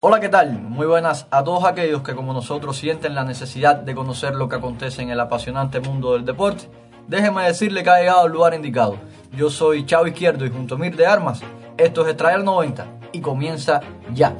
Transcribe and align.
Hola, 0.00 0.20
¿qué 0.20 0.28
tal? 0.28 0.52
Muy 0.62 0.86
buenas 0.86 1.26
a 1.32 1.42
todos 1.42 1.64
aquellos 1.64 2.02
que 2.02 2.14
como 2.14 2.32
nosotros 2.32 2.76
sienten 2.76 3.16
la 3.16 3.24
necesidad 3.24 3.74
de 3.74 3.96
conocer 3.96 4.36
lo 4.36 4.48
que 4.48 4.54
acontece 4.54 5.02
en 5.02 5.10
el 5.10 5.18
apasionante 5.18 5.80
mundo 5.80 6.12
del 6.12 6.24
deporte. 6.24 6.70
Déjeme 7.08 7.42
decirle 7.42 7.82
que 7.82 7.90
ha 7.90 7.98
llegado 7.98 8.20
al 8.20 8.30
lugar 8.30 8.54
indicado. 8.54 8.94
Yo 9.32 9.50
soy 9.50 9.86
Chavo 9.86 10.06
Izquierdo 10.06 10.46
y 10.46 10.50
junto 10.50 10.76
a 10.76 10.78
Mir 10.78 10.94
de 10.94 11.04
Armas, 11.04 11.40
esto 11.76 12.02
es 12.02 12.10
Extraer 12.10 12.44
90 12.44 12.86
y 13.10 13.20
comienza 13.20 13.80
ya. 14.14 14.36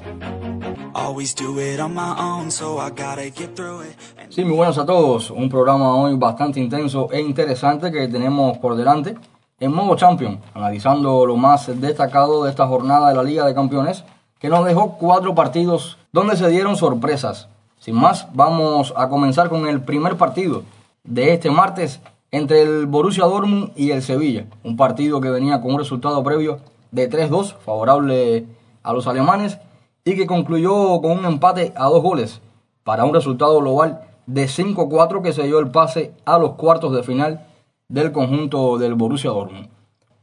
Sí, 4.28 4.44
muy 4.44 4.54
buenos 4.54 4.78
a 4.78 4.86
todos. 4.86 5.32
Un 5.32 5.48
programa 5.48 5.92
hoy 5.96 6.16
bastante 6.16 6.60
intenso 6.60 7.08
e 7.10 7.20
interesante 7.20 7.90
que 7.90 8.06
tenemos 8.06 8.58
por 8.58 8.76
delante 8.76 9.16
en 9.58 9.74
modo 9.74 9.96
champion, 9.96 10.40
analizando 10.54 11.26
lo 11.26 11.36
más 11.36 11.80
destacado 11.80 12.44
de 12.44 12.50
esta 12.50 12.68
jornada 12.68 13.08
de 13.08 13.16
la 13.16 13.24
Liga 13.24 13.44
de 13.44 13.54
Campeones, 13.56 14.04
que 14.38 14.48
nos 14.48 14.64
dejó 14.64 14.98
cuatro 14.98 15.34
partidos 15.34 15.98
donde 16.12 16.36
se 16.36 16.48
dieron 16.48 16.76
sorpresas. 16.76 17.48
Sin 17.78 17.94
más, 17.94 18.28
vamos 18.34 18.92
a 18.96 19.08
comenzar 19.08 19.48
con 19.48 19.66
el 19.66 19.82
primer 19.82 20.16
partido 20.16 20.62
de 21.04 21.32
este 21.32 21.50
martes 21.50 22.00
entre 22.30 22.62
el 22.62 22.86
Borussia 22.86 23.24
Dortmund 23.24 23.72
y 23.76 23.90
el 23.90 24.02
Sevilla, 24.02 24.46
un 24.62 24.76
partido 24.76 25.20
que 25.20 25.30
venía 25.30 25.60
con 25.60 25.72
un 25.72 25.78
resultado 25.78 26.22
previo 26.22 26.60
de 26.90 27.10
3-2 27.10 27.54
favorable 27.56 28.46
a 28.82 28.92
los 28.92 29.06
alemanes 29.06 29.58
y 30.04 30.16
que 30.16 30.26
concluyó 30.26 31.00
con 31.00 31.12
un 31.12 31.24
empate 31.24 31.72
a 31.76 31.84
dos 31.86 32.02
goles 32.02 32.40
para 32.84 33.04
un 33.04 33.14
resultado 33.14 33.60
global 33.60 34.02
de 34.26 34.46
5-4 34.46 35.22
que 35.22 35.32
se 35.32 35.44
dio 35.44 35.58
el 35.58 35.70
pase 35.70 36.12
a 36.24 36.38
los 36.38 36.52
cuartos 36.52 36.94
de 36.94 37.02
final 37.02 37.46
del 37.88 38.12
conjunto 38.12 38.76
del 38.76 38.94
Borussia 38.94 39.30
Dortmund. 39.30 39.68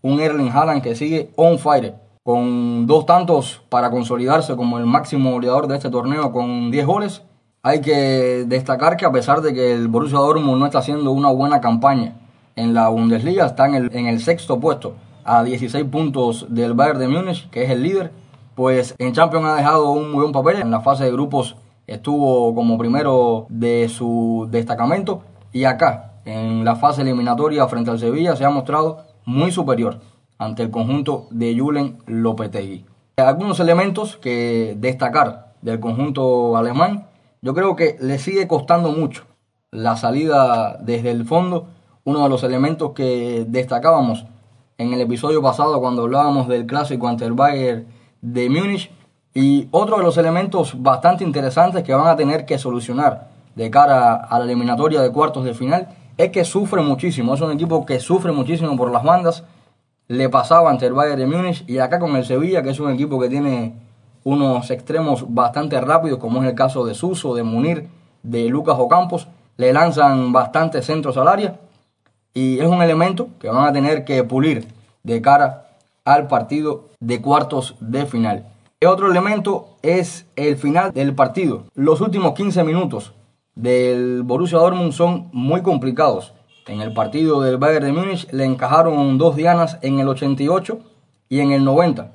Un 0.02 0.20
Erling 0.20 0.52
Haaland 0.52 0.84
que 0.84 0.95
sigue 0.95 1.31
on 1.36 1.58
fire, 1.58 1.95
con 2.25 2.88
dos 2.88 3.05
tantos 3.05 3.61
para 3.70 3.91
consolidarse 3.91 4.55
como 4.55 4.79
el 4.79 4.88
máximo 4.88 5.33
goleador 5.33 5.67
de 5.67 5.75
este 5.75 5.91
torneo 5.91 6.31
con 6.31 6.71
10 6.71 6.85
goles. 6.88 7.21
Hay 7.61 7.81
que 7.81 8.45
destacar 8.47 8.97
que 8.97 9.05
a 9.05 9.11
pesar 9.11 9.41
de 9.41 9.53
que 9.53 9.73
el 9.73 9.88
Borussia 9.88 10.17
Dortmund 10.17 10.58
no 10.58 10.66
está 10.66 10.80
haciendo 10.80 11.11
una 11.11 11.30
buena 11.30 11.61
campaña 11.61 12.16
en 12.55 12.73
la 12.73 12.88
Bundesliga, 12.88 13.45
está 13.45 13.67
en 13.67 13.75
el, 13.75 13.95
en 13.95 14.08
el 14.08 14.19
sexto 14.22 14.59
puesto, 14.59 14.95
a 15.23 15.44
16 15.44 15.85
puntos 15.85 16.47
del 16.50 16.73
Bayern 16.73 16.97
de 16.97 17.08
Múnich, 17.09 17.47
que 17.52 17.63
es 17.63 17.69
el 17.69 17.83
líder, 17.83 18.11
pues 18.55 18.95
en 18.97 19.13
Champions 19.13 19.45
ha 19.45 19.55
dejado 19.57 19.91
un 19.91 20.11
muy 20.11 20.22
buen 20.22 20.31
papel. 20.31 20.61
En 20.61 20.72
la 20.72 20.81
fase 20.81 21.03
de 21.03 21.11
grupos 21.11 21.57
estuvo 21.85 22.55
como 22.55 22.80
primero 22.80 23.45
de 23.50 23.88
su 23.88 24.47
destacamento 24.50 25.22
y 25.52 25.66
acá 25.66 26.13
en 26.25 26.66
la 26.66 26.75
fase 26.75 27.03
eliminatoria 27.03 27.67
frente 27.67 27.91
al 27.91 28.00
Sevilla 28.00 28.35
se 28.35 28.45
ha 28.45 28.50
mostrado 28.50 29.03
muy 29.25 29.52
superior 29.52 30.00
ante 30.38 30.64
el 30.64 30.72
conjunto 30.72 31.28
de 31.31 31.58
Julen 31.58 31.97
Lopetegui. 32.08 32.86
Algunos 33.17 33.59
elementos 33.59 34.17
que 34.17 34.75
destacar 34.78 35.53
del 35.61 35.80
conjunto 35.80 36.58
alemán, 36.58 37.08
yo 37.41 37.53
creo 37.53 37.75
que 37.75 37.97
le 38.00 38.19
sigue 38.19 38.47
costando 38.47 38.91
mucho 38.91 39.23
la 39.72 39.95
salida 39.95 40.78
desde 40.81 41.11
el 41.11 41.25
fondo, 41.25 41.67
uno 42.03 42.23
de 42.23 42.30
los 42.30 42.44
elementos 42.44 42.91
que 42.91 43.45
destacábamos 43.47 44.25
en 44.78 44.94
el 44.94 45.02
episodio 45.02 45.41
pasado 45.41 45.80
cuando 45.80 46.03
hablábamos 46.03 46.47
del 46.47 46.66
clásico 46.66 47.08
ante 47.08 47.25
el 47.25 47.33
Bayern 47.33 47.88
de 48.22 48.50
Múnich 48.50 48.91
y 49.33 49.67
otro 49.72 49.97
de 49.97 50.03
los 50.03 50.17
elementos 50.17 50.81
bastante 50.81 51.23
interesantes 51.23 51.83
que 51.83 51.94
van 51.94 52.08
a 52.08 52.16
tener 52.16 52.45
que 52.45 52.58
solucionar 52.58 53.30
de 53.56 53.69
cara 53.69 54.16
a 54.16 54.39
la 54.39 54.45
eliminatoria 54.45 55.02
de 55.02 55.11
cuartos 55.11 55.45
de 55.45 55.53
final 55.53 55.89
es 56.17 56.30
que 56.31 56.45
sufre 56.45 56.81
muchísimo, 56.81 57.33
es 57.33 57.41
un 57.41 57.52
equipo 57.52 57.86
que 57.86 58.00
sufre 58.00 58.31
muchísimo 58.31 58.75
por 58.78 58.91
las 58.91 59.03
bandas, 59.03 59.44
le 60.08 60.30
pasaba 60.30 60.70
ante 60.70 60.86
el 60.86 60.94
Bayern 60.94 61.20
de 61.20 61.25
Múnich 61.28 61.64
y 61.67 61.80
acá 61.80 62.00
con 62.00 62.16
el 62.16 62.25
Sevilla, 62.25 62.64
que 62.64 62.70
es 62.70 62.80
un 62.80 62.92
equipo 62.92 63.20
que 63.20 63.30
tiene 63.30 63.73
unos 64.23 64.72
extremos 64.72 65.25
bastante 65.34 65.80
rápidos, 65.81 66.20
como 66.20 66.44
es 66.44 66.50
el 66.50 66.56
caso 66.56 66.86
de 66.86 66.94
Suso, 66.94 67.36
de 67.36 67.44
Munir, 67.44 67.88
de 68.23 68.50
Lucas 68.50 68.75
Ocampos, 68.78 69.28
le 69.58 69.72
lanzan 69.72 70.34
bastantes 70.34 70.86
centros 70.86 71.17
al 71.17 71.28
área 71.28 71.59
y 72.34 72.59
es 72.59 72.67
un 72.67 72.81
elemento 72.81 73.30
que 73.40 73.50
van 73.50 73.68
a 73.68 73.74
tener 73.74 74.03
que 74.03 74.24
pulir 74.24 74.68
de 75.03 75.22
cara 75.22 75.68
al 76.03 76.28
partido 76.28 76.90
de 77.00 77.22
cuartos 77.22 77.75
de 77.79 78.06
final. 78.06 78.46
Otro 78.85 79.09
elemento 79.09 79.78
es 79.81 80.28
el 80.35 80.58
final 80.58 80.91
del 80.91 81.16
partido. 81.16 81.63
Los 81.74 82.02
últimos 82.02 82.34
15 82.34 82.63
minutos 82.63 83.13
del 83.56 84.22
Borussia 84.24 84.59
Dortmund 84.59 84.91
son 84.91 85.29
muy 85.31 85.62
complicados. 85.62 86.34
En 86.68 86.81
el 86.81 86.94
partido 86.94 87.42
del 87.42 87.58
Bayern 87.58 87.86
de 87.86 87.92
Múnich 87.92 88.28
le 88.31 88.44
encajaron 88.44 89.20
dos 89.20 89.36
dianas 89.36 89.78
en 89.84 90.00
el 90.00 90.08
88 90.08 90.80
y 91.30 91.40
en 91.40 91.52
el 91.52 91.64
90. 91.64 92.12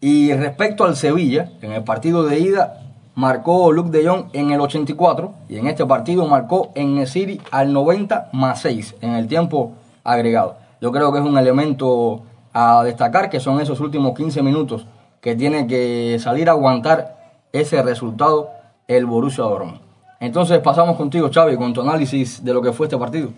Y 0.00 0.34
respecto 0.34 0.84
al 0.84 0.94
Sevilla, 0.94 1.52
en 1.62 1.72
el 1.72 1.84
partido 1.84 2.22
de 2.24 2.38
ida 2.38 2.82
marcó 3.14 3.72
Luke 3.72 3.90
de 3.90 4.06
Jong 4.06 4.26
en 4.34 4.50
el 4.50 4.60
84 4.60 5.32
y 5.48 5.56
en 5.56 5.68
este 5.68 5.86
partido 5.86 6.26
marcó 6.26 6.70
en 6.74 7.06
City 7.06 7.40
al 7.50 7.72
90 7.72 8.28
más 8.34 8.60
6 8.60 8.96
en 9.00 9.14
el 9.14 9.26
tiempo 9.26 9.72
agregado. 10.02 10.56
Yo 10.82 10.92
creo 10.92 11.10
que 11.10 11.20
es 11.20 11.24
un 11.24 11.38
elemento 11.38 12.24
a 12.52 12.84
destacar 12.84 13.30
que 13.30 13.40
son 13.40 13.58
esos 13.58 13.80
últimos 13.80 14.14
15 14.14 14.42
minutos 14.42 14.86
que 15.22 15.34
tiene 15.34 15.66
que 15.66 16.18
salir 16.20 16.50
a 16.50 16.52
aguantar 16.52 17.40
ese 17.54 17.82
resultado 17.82 18.50
el 18.86 19.06
Borussia 19.06 19.44
Dortmund. 19.44 19.80
Entonces 20.20 20.58
pasamos 20.58 20.98
contigo, 20.98 21.30
Xavi, 21.32 21.56
con 21.56 21.72
tu 21.72 21.80
análisis 21.80 22.44
de 22.44 22.52
lo 22.52 22.60
que 22.60 22.72
fue 22.72 22.84
este 22.84 22.98
partido. 22.98 23.30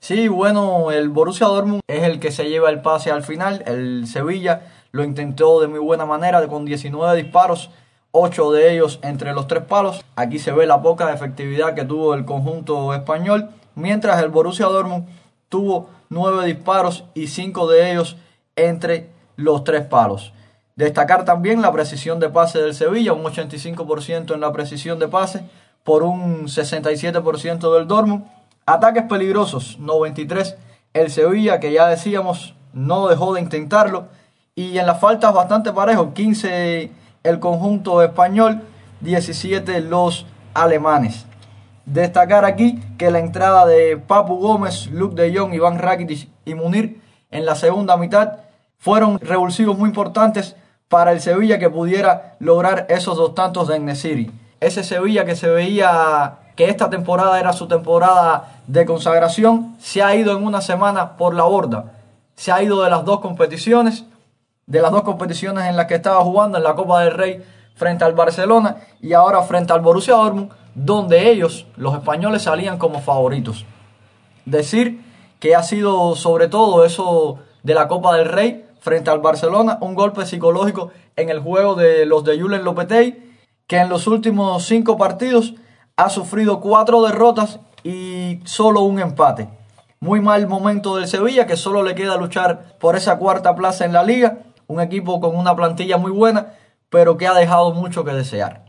Sí, 0.00 0.28
bueno, 0.28 0.90
el 0.92 1.08
Borussia 1.08 1.46
Dortmund 1.46 1.80
es 1.88 2.04
el 2.04 2.20
que 2.20 2.30
se 2.30 2.48
lleva 2.48 2.70
el 2.70 2.80
pase 2.80 3.10
al 3.10 3.24
final. 3.24 3.62
El 3.66 4.06
Sevilla 4.06 4.62
lo 4.92 5.04
intentó 5.04 5.60
de 5.60 5.66
muy 5.66 5.80
buena 5.80 6.06
manera 6.06 6.46
con 6.46 6.64
19 6.64 7.16
disparos, 7.20 7.70
8 8.12 8.52
de 8.52 8.72
ellos 8.72 9.00
entre 9.02 9.32
los 9.32 9.48
tres 9.48 9.64
palos. 9.64 10.04
Aquí 10.16 10.38
se 10.38 10.52
ve 10.52 10.66
la 10.66 10.82
poca 10.82 11.12
efectividad 11.12 11.74
que 11.74 11.84
tuvo 11.84 12.14
el 12.14 12.24
conjunto 12.24 12.94
español, 12.94 13.50
mientras 13.74 14.22
el 14.22 14.30
Borussia 14.30 14.66
Dortmund 14.66 15.08
tuvo 15.48 15.90
9 16.10 16.46
disparos 16.46 17.04
y 17.14 17.26
5 17.26 17.68
de 17.68 17.90
ellos 17.90 18.16
entre 18.56 19.10
los 19.36 19.64
tres 19.64 19.84
palos. 19.84 20.32
Destacar 20.76 21.24
también 21.24 21.60
la 21.60 21.72
precisión 21.72 22.20
de 22.20 22.28
pase 22.28 22.60
del 22.60 22.74
Sevilla, 22.74 23.12
un 23.12 23.24
85% 23.24 24.32
en 24.32 24.40
la 24.40 24.52
precisión 24.52 25.00
de 25.00 25.08
pase, 25.08 25.42
por 25.82 26.04
un 26.04 26.46
67% 26.46 27.74
del 27.74 27.88
Dortmund. 27.88 28.24
Ataques 28.68 29.04
peligrosos, 29.04 29.78
93 29.78 30.56
el 30.92 31.10
Sevilla, 31.10 31.58
que 31.58 31.72
ya 31.72 31.86
decíamos, 31.86 32.54
no 32.74 33.08
dejó 33.08 33.32
de 33.32 33.40
intentarlo. 33.40 34.08
Y 34.54 34.76
en 34.76 34.86
las 34.86 35.00
faltas 35.00 35.32
bastante 35.32 35.72
parejos, 35.72 36.08
15 36.12 36.90
el 37.22 37.40
conjunto 37.40 38.02
español, 38.02 38.60
17 39.00 39.80
los 39.80 40.26
alemanes. 40.52 41.24
Destacar 41.86 42.44
aquí 42.44 42.78
que 42.98 43.10
la 43.10 43.20
entrada 43.20 43.64
de 43.64 43.96
Papu 43.96 44.36
Gómez, 44.36 44.88
Luke 44.88 45.14
de 45.14 45.34
Jong, 45.34 45.54
Iván 45.54 45.78
Rakitic 45.78 46.28
y 46.44 46.54
Munir 46.54 47.00
en 47.30 47.46
la 47.46 47.54
segunda 47.54 47.96
mitad 47.96 48.40
fueron 48.76 49.18
revulsivos 49.18 49.78
muy 49.78 49.88
importantes 49.88 50.56
para 50.88 51.12
el 51.12 51.20
Sevilla 51.20 51.58
que 51.58 51.70
pudiera 51.70 52.36
lograr 52.38 52.84
esos 52.90 53.16
dos 53.16 53.34
tantos 53.34 53.68
de 53.68 53.76
Enesiri 53.76 54.30
ese 54.60 54.82
Sevilla 54.82 55.24
que 55.24 55.36
se 55.36 55.48
veía 55.48 56.38
que 56.58 56.68
esta 56.68 56.90
temporada 56.90 57.38
era 57.38 57.52
su 57.52 57.68
temporada 57.68 58.62
de 58.66 58.84
consagración, 58.84 59.76
se 59.78 60.02
ha 60.02 60.16
ido 60.16 60.36
en 60.36 60.44
una 60.44 60.60
semana 60.60 61.16
por 61.16 61.32
la 61.32 61.44
borda. 61.44 61.92
Se 62.34 62.50
ha 62.50 62.60
ido 62.60 62.82
de 62.82 62.90
las 62.90 63.04
dos 63.04 63.20
competiciones, 63.20 64.06
de 64.66 64.82
las 64.82 64.90
dos 64.90 65.02
competiciones 65.02 65.66
en 65.66 65.76
las 65.76 65.86
que 65.86 65.94
estaba 65.94 66.20
jugando, 66.24 66.58
en 66.58 66.64
la 66.64 66.74
Copa 66.74 67.04
del 67.04 67.12
Rey 67.12 67.44
frente 67.76 68.02
al 68.02 68.14
Barcelona 68.14 68.78
y 69.00 69.12
ahora 69.12 69.40
frente 69.42 69.72
al 69.72 69.82
Borussia 69.82 70.16
Dortmund, 70.16 70.50
donde 70.74 71.30
ellos, 71.30 71.64
los 71.76 71.94
españoles, 71.94 72.42
salían 72.42 72.76
como 72.76 73.02
favoritos. 73.02 73.64
Decir 74.44 75.00
que 75.38 75.54
ha 75.54 75.62
sido 75.62 76.16
sobre 76.16 76.48
todo 76.48 76.84
eso 76.84 77.38
de 77.62 77.74
la 77.74 77.86
Copa 77.86 78.16
del 78.16 78.26
Rey 78.26 78.66
frente 78.80 79.10
al 79.10 79.20
Barcelona, 79.20 79.78
un 79.80 79.94
golpe 79.94 80.26
psicológico 80.26 80.90
en 81.14 81.28
el 81.28 81.38
juego 81.38 81.76
de 81.76 82.04
los 82.04 82.24
de 82.24 82.36
Julen 82.40 82.64
Lopetegui 82.64 83.28
que 83.68 83.76
en 83.76 83.88
los 83.88 84.08
últimos 84.08 84.64
cinco 84.64 84.96
partidos 84.96 85.54
ha 85.98 86.08
sufrido 86.10 86.60
cuatro 86.60 87.02
derrotas 87.02 87.58
y 87.82 88.38
solo 88.44 88.82
un 88.82 89.00
empate. 89.00 89.48
Muy 90.00 90.20
mal 90.20 90.46
momento 90.46 90.94
del 90.94 91.08
Sevilla, 91.08 91.46
que 91.46 91.56
solo 91.56 91.82
le 91.82 91.96
queda 91.96 92.16
luchar 92.16 92.76
por 92.78 92.94
esa 92.94 93.18
cuarta 93.18 93.56
plaza 93.56 93.84
en 93.84 93.92
la 93.92 94.04
liga. 94.04 94.38
Un 94.68 94.80
equipo 94.80 95.20
con 95.20 95.34
una 95.36 95.56
plantilla 95.56 95.98
muy 95.98 96.12
buena, 96.12 96.54
pero 96.88 97.16
que 97.16 97.26
ha 97.26 97.34
dejado 97.34 97.72
mucho 97.72 98.04
que 98.04 98.12
desear. 98.12 98.64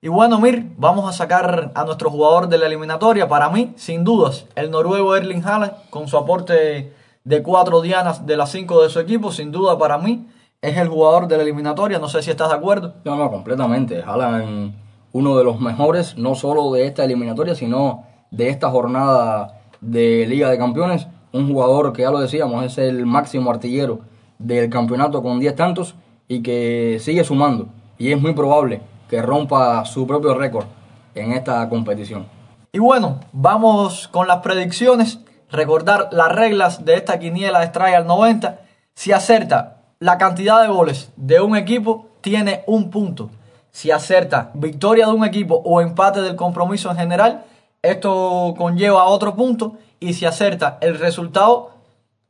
Y 0.00 0.08
bueno, 0.08 0.40
Mir, 0.40 0.72
vamos 0.76 1.08
a 1.08 1.12
sacar 1.12 1.70
a 1.72 1.84
nuestro 1.84 2.10
jugador 2.10 2.48
de 2.48 2.58
la 2.58 2.66
eliminatoria. 2.66 3.28
Para 3.28 3.48
mí, 3.48 3.72
sin 3.76 4.02
dudas, 4.02 4.46
el 4.56 4.72
noruego 4.72 5.14
Erling 5.14 5.46
Haaland, 5.46 5.74
con 5.88 6.08
su 6.08 6.16
aporte 6.16 6.92
de 7.22 7.42
cuatro 7.44 7.80
dianas 7.80 8.26
de 8.26 8.36
las 8.36 8.50
cinco 8.50 8.82
de 8.82 8.90
su 8.90 8.98
equipo, 8.98 9.30
sin 9.30 9.52
duda 9.52 9.78
para 9.78 9.98
mí, 9.98 10.26
es 10.60 10.76
el 10.76 10.88
jugador 10.88 11.28
de 11.28 11.36
la 11.36 11.44
eliminatoria. 11.44 12.00
No 12.00 12.08
sé 12.08 12.22
si 12.22 12.32
estás 12.32 12.48
de 12.48 12.56
acuerdo. 12.56 12.94
No, 13.04 13.14
no, 13.14 13.30
completamente. 13.30 14.02
Haaland, 14.02 14.81
uno 15.12 15.36
de 15.36 15.44
los 15.44 15.60
mejores, 15.60 16.16
no 16.16 16.34
solo 16.34 16.72
de 16.72 16.86
esta 16.86 17.04
eliminatoria, 17.04 17.54
sino 17.54 18.04
de 18.30 18.48
esta 18.48 18.70
jornada 18.70 19.60
de 19.80 20.26
Liga 20.26 20.50
de 20.50 20.58
Campeones. 20.58 21.06
Un 21.32 21.48
jugador 21.48 21.92
que 21.92 22.02
ya 22.02 22.10
lo 22.10 22.20
decíamos, 22.20 22.64
es 22.64 22.78
el 22.78 23.06
máximo 23.06 23.50
artillero 23.50 24.00
del 24.38 24.70
campeonato 24.70 25.22
con 25.22 25.38
10 25.38 25.54
tantos 25.54 25.94
y 26.28 26.42
que 26.42 26.98
sigue 27.00 27.24
sumando. 27.24 27.68
Y 27.98 28.12
es 28.12 28.20
muy 28.20 28.32
probable 28.34 28.80
que 29.08 29.22
rompa 29.22 29.84
su 29.84 30.06
propio 30.06 30.34
récord 30.34 30.66
en 31.14 31.32
esta 31.32 31.68
competición. 31.68 32.26
Y 32.72 32.78
bueno, 32.78 33.20
vamos 33.32 34.08
con 34.08 34.26
las 34.26 34.38
predicciones. 34.38 35.20
Recordar 35.50 36.08
las 36.12 36.32
reglas 36.32 36.86
de 36.86 36.94
esta 36.94 37.18
quiniela 37.18 37.60
de 37.60 37.94
al 37.94 38.06
90. 38.06 38.60
Si 38.94 39.12
acerta 39.12 39.82
la 39.98 40.16
cantidad 40.16 40.62
de 40.62 40.68
goles 40.68 41.12
de 41.16 41.40
un 41.40 41.56
equipo, 41.56 42.06
tiene 42.22 42.62
un 42.66 42.90
punto. 42.90 43.28
Si 43.72 43.90
acerta 43.90 44.50
victoria 44.54 45.06
de 45.06 45.12
un 45.12 45.24
equipo 45.24 45.60
o 45.64 45.80
empate 45.80 46.20
del 46.20 46.36
compromiso 46.36 46.90
en 46.90 46.98
general, 46.98 47.44
esto 47.80 48.54
conlleva 48.56 49.04
otro 49.04 49.34
punto. 49.34 49.78
Y 49.98 50.12
si 50.12 50.26
acerta 50.26 50.78
el 50.80 50.98
resultado 50.98 51.70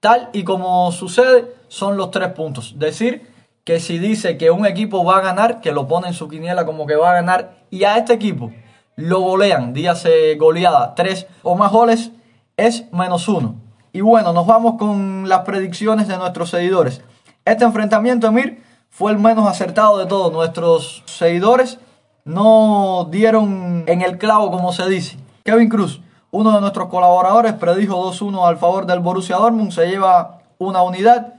tal 0.00 0.30
y 0.32 0.44
como 0.44 0.90
sucede, 0.92 1.52
son 1.68 1.96
los 1.96 2.10
tres 2.10 2.28
puntos. 2.28 2.78
Decir 2.78 3.30
que 3.64 3.80
si 3.80 3.98
dice 3.98 4.38
que 4.38 4.50
un 4.50 4.66
equipo 4.66 5.04
va 5.04 5.18
a 5.18 5.20
ganar, 5.20 5.60
que 5.60 5.72
lo 5.72 5.88
pone 5.88 6.08
en 6.08 6.14
su 6.14 6.28
quiniela 6.28 6.64
como 6.64 6.86
que 6.86 6.96
va 6.96 7.10
a 7.10 7.14
ganar, 7.14 7.64
y 7.70 7.84
a 7.84 7.96
este 7.96 8.12
equipo 8.12 8.52
lo 8.96 9.20
golean, 9.20 9.72
dígase 9.72 10.36
goleada, 10.36 10.94
tres 10.94 11.26
o 11.42 11.56
más 11.56 11.72
goles, 11.72 12.12
es 12.56 12.90
menos 12.92 13.28
uno. 13.28 13.56
Y 13.92 14.00
bueno, 14.00 14.32
nos 14.32 14.46
vamos 14.46 14.76
con 14.78 15.28
las 15.28 15.40
predicciones 15.40 16.08
de 16.08 16.18
nuestros 16.18 16.50
seguidores. 16.50 17.02
Este 17.44 17.64
enfrentamiento, 17.64 18.26
Emir, 18.26 18.62
fue 18.92 19.10
el 19.10 19.18
menos 19.18 19.48
acertado 19.48 19.96
de 19.98 20.06
todos. 20.06 20.30
Nuestros 20.32 21.02
seguidores 21.06 21.78
no 22.24 23.08
dieron 23.10 23.84
en 23.86 24.02
el 24.02 24.18
clavo, 24.18 24.50
como 24.50 24.70
se 24.72 24.88
dice. 24.88 25.16
Kevin 25.44 25.70
Cruz, 25.70 26.02
uno 26.30 26.52
de 26.52 26.60
nuestros 26.60 26.88
colaboradores, 26.88 27.54
predijo 27.54 28.12
2-1 28.12 28.46
al 28.46 28.58
favor 28.58 28.84
del 28.86 29.00
Borussia 29.00 29.36
Dortmund, 29.36 29.72
se 29.72 29.86
lleva 29.86 30.42
una 30.58 30.82
unidad. 30.82 31.34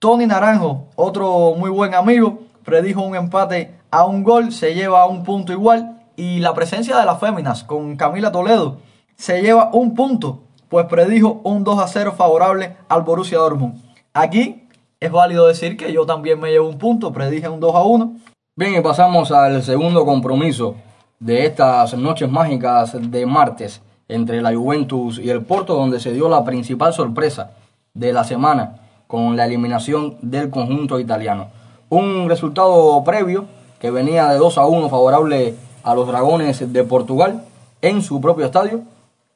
Tony 0.00 0.26
Naranjo, 0.26 0.88
otro 0.96 1.54
muy 1.56 1.70
buen 1.70 1.94
amigo, 1.94 2.40
predijo 2.64 3.02
un 3.02 3.14
empate 3.14 3.78
a 3.92 4.04
un 4.04 4.24
gol, 4.24 4.50
se 4.50 4.74
lleva 4.74 5.06
un 5.06 5.22
punto 5.22 5.52
igual. 5.52 6.00
Y 6.16 6.40
la 6.40 6.52
presencia 6.52 6.98
de 6.98 7.06
las 7.06 7.20
féminas 7.20 7.62
con 7.62 7.96
Camila 7.96 8.32
Toledo 8.32 8.78
se 9.14 9.40
lleva 9.40 9.70
un 9.72 9.94
punto, 9.94 10.40
pues 10.68 10.86
predijo 10.86 11.40
un 11.44 11.62
2 11.62 11.78
a 11.78 11.86
0 11.86 12.14
favorable 12.16 12.76
al 12.88 13.02
Borussia 13.02 13.38
Dortmund. 13.38 13.80
Aquí 14.14 14.61
es 15.02 15.10
válido 15.10 15.48
decir 15.48 15.76
que 15.76 15.92
yo 15.92 16.06
también 16.06 16.38
me 16.38 16.52
llevo 16.52 16.68
un 16.68 16.78
punto, 16.78 17.12
predije 17.12 17.48
un 17.48 17.58
2 17.58 17.74
a 17.74 17.82
1. 17.82 18.12
Bien, 18.54 18.76
y 18.76 18.80
pasamos 18.82 19.32
al 19.32 19.60
segundo 19.64 20.06
compromiso 20.06 20.76
de 21.18 21.44
estas 21.44 21.94
noches 21.98 22.30
mágicas 22.30 22.96
de 23.10 23.26
martes 23.26 23.82
entre 24.06 24.40
la 24.40 24.54
Juventus 24.54 25.18
y 25.18 25.28
el 25.28 25.42
Porto, 25.42 25.74
donde 25.74 25.98
se 25.98 26.12
dio 26.12 26.28
la 26.28 26.44
principal 26.44 26.94
sorpresa 26.94 27.50
de 27.94 28.12
la 28.12 28.22
semana 28.22 28.76
con 29.08 29.36
la 29.36 29.46
eliminación 29.46 30.18
del 30.22 30.50
conjunto 30.50 31.00
italiano. 31.00 31.48
Un 31.88 32.28
resultado 32.28 33.02
previo 33.02 33.46
que 33.80 33.90
venía 33.90 34.28
de 34.28 34.38
2 34.38 34.56
a 34.56 34.66
1 34.66 34.88
favorable 34.88 35.56
a 35.82 35.96
los 35.96 36.06
Dragones 36.06 36.72
de 36.72 36.84
Portugal 36.84 37.42
en 37.80 38.02
su 38.02 38.20
propio 38.20 38.46
estadio 38.46 38.82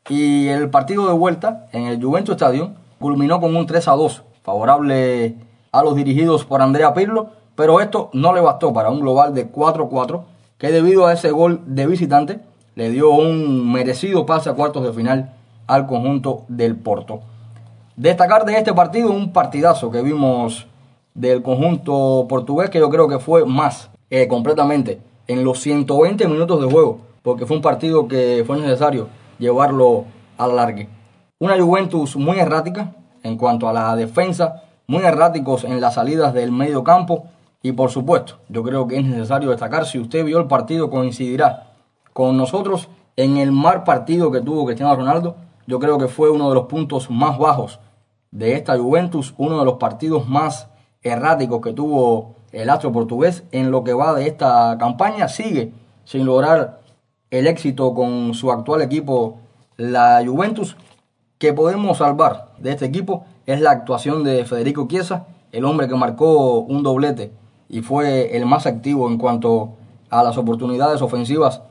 y 0.09 0.47
el 0.47 0.71
partido 0.71 1.09
de 1.09 1.15
vuelta 1.15 1.67
en 1.73 1.87
el 1.87 2.01
Juventus 2.01 2.37
Stadium 2.37 2.75
culminó 3.01 3.41
con 3.41 3.57
un 3.57 3.67
3 3.67 3.89
a 3.89 3.93
2 3.95 4.23
favorable 4.45 5.35
a 5.78 5.82
los 5.82 5.94
dirigidos 5.94 6.44
por 6.44 6.62
Andrea 6.62 6.94
Pirlo, 6.94 7.28
pero 7.55 7.81
esto 7.81 8.11
no 8.12 8.34
le 8.34 8.40
bastó 8.40 8.73
para 8.73 8.90
un 8.90 9.00
global 9.00 9.34
de 9.34 9.50
4-4 9.50 10.23
que 10.58 10.73
debido 10.73 11.06
a 11.06 11.12
ese 11.12 11.31
gol 11.31 11.61
de 11.67 11.87
visitante 11.87 12.40
le 12.75 12.90
dio 12.90 13.11
un 13.11 13.70
merecido 13.70 14.26
pase 14.26 14.49
a 14.49 14.55
cuartos 14.55 14.84
de 14.84 14.93
final 14.93 15.34
al 15.67 15.87
conjunto 15.87 16.44
del 16.49 16.76
Porto. 16.76 17.20
Destacar 17.96 18.44
de 18.44 18.56
este 18.56 18.73
partido 18.73 19.11
un 19.11 19.32
partidazo 19.32 19.90
que 19.90 20.02
vimos 20.02 20.67
del 21.14 21.43
conjunto 21.43 22.26
portugués 22.28 22.70
que 22.70 22.78
yo 22.78 22.90
creo 22.90 23.08
que 23.08 23.19
fue 23.19 23.44
más 23.46 23.90
eh, 24.11 24.28
completamente 24.28 25.00
en 25.26 25.44
los 25.44 25.61
120 25.61 26.28
minutos 26.28 26.61
de 26.61 26.70
juego, 26.70 27.00
porque 27.23 27.46
fue 27.46 27.56
un 27.56 27.62
partido 27.62 28.06
que 28.06 28.44
fue 28.46 28.58
necesario 28.58 29.08
llevarlo 29.38 30.05
al 30.38 30.56
largue. 30.56 30.88
Una 31.38 31.61
Juventus 31.61 32.17
muy 32.17 32.38
errática 32.38 32.93
en 33.23 33.37
cuanto 33.37 33.69
a 33.69 33.73
la 33.73 33.96
defensa, 33.96 34.62
muy 34.87 35.03
erráticos 35.03 35.65
en 35.65 35.81
las 35.81 35.94
salidas 35.94 36.33
del 36.35 36.53
medio 36.53 36.85
campo 36.85 37.25
y 37.62 37.73
por 37.73 37.91
supuesto, 37.91 38.38
yo 38.49 38.62
creo 38.62 38.87
que 38.87 38.99
es 38.99 39.05
necesario 39.05 39.50
destacar, 39.50 39.87
si 39.87 39.99
usted 39.99 40.25
vio 40.25 40.38
el 40.38 40.47
partido 40.47 40.91
coincidirá 40.91 41.73
con 42.12 42.37
nosotros 42.37 42.88
en 43.17 43.38
el 43.38 43.50
mal 43.50 43.85
partido 43.85 44.31
que 44.31 44.41
tuvo 44.41 44.67
Cristiano 44.67 44.94
Ronaldo, 44.94 45.37
yo 45.67 45.79
creo 45.81 45.99
que 45.99 46.09
fue 46.09 46.31
uno 46.31 46.49
de 46.49 46.55
los 46.55 46.67
puntos 46.67 47.11
más 47.11 47.38
bajos 47.38 47.81
de 48.31 48.55
esta 48.55 48.79
Juventus, 48.79 49.35
uno 49.37 49.59
de 49.59 49.65
los 49.65 49.75
partidos 49.75 50.29
más 50.29 50.69
erráticos 51.03 51.61
que 51.61 51.73
tuvo 51.73 52.37
el 52.53 52.71
astro 52.71 52.93
portugués 52.93 53.44
en 53.53 53.71
lo 53.71 53.85
que 53.85 53.94
va 53.94 54.15
de 54.15 54.27
esta 54.27 54.77
campaña. 54.79 55.29
Sigue 55.29 55.73
sin 56.05 56.25
lograr 56.25 56.81
el 57.31 57.47
éxito 57.47 57.94
con 57.94 58.35
su 58.35 58.53
actual 58.53 58.83
equipo, 58.83 59.38
la 59.77 60.23
Juventus. 60.25 60.77
Que 61.38 61.53
podemos 61.53 61.99
salvar 61.99 62.49
de 62.59 62.71
este 62.71 62.87
equipo 62.87 63.27
es 63.47 63.61
la 63.61 63.71
actuación 63.71 64.25
de 64.25 64.45
Federico 64.45 64.87
Chiesa, 64.89 65.27
el 65.53 65.65
hombre 65.65 65.89
que 65.89 65.95
marcó 65.95 66.59
un 66.61 66.83
doblete 66.83 67.33
y 67.69 67.81
fue 67.81 68.37
el 68.37 68.45
más 68.47 68.67
activo 68.67 69.09
en 69.09 69.19
cuanto 69.19 69.75
a 70.11 70.23
las 70.23 70.37
oportunidades 70.37 71.01
ofensivas 71.03 71.63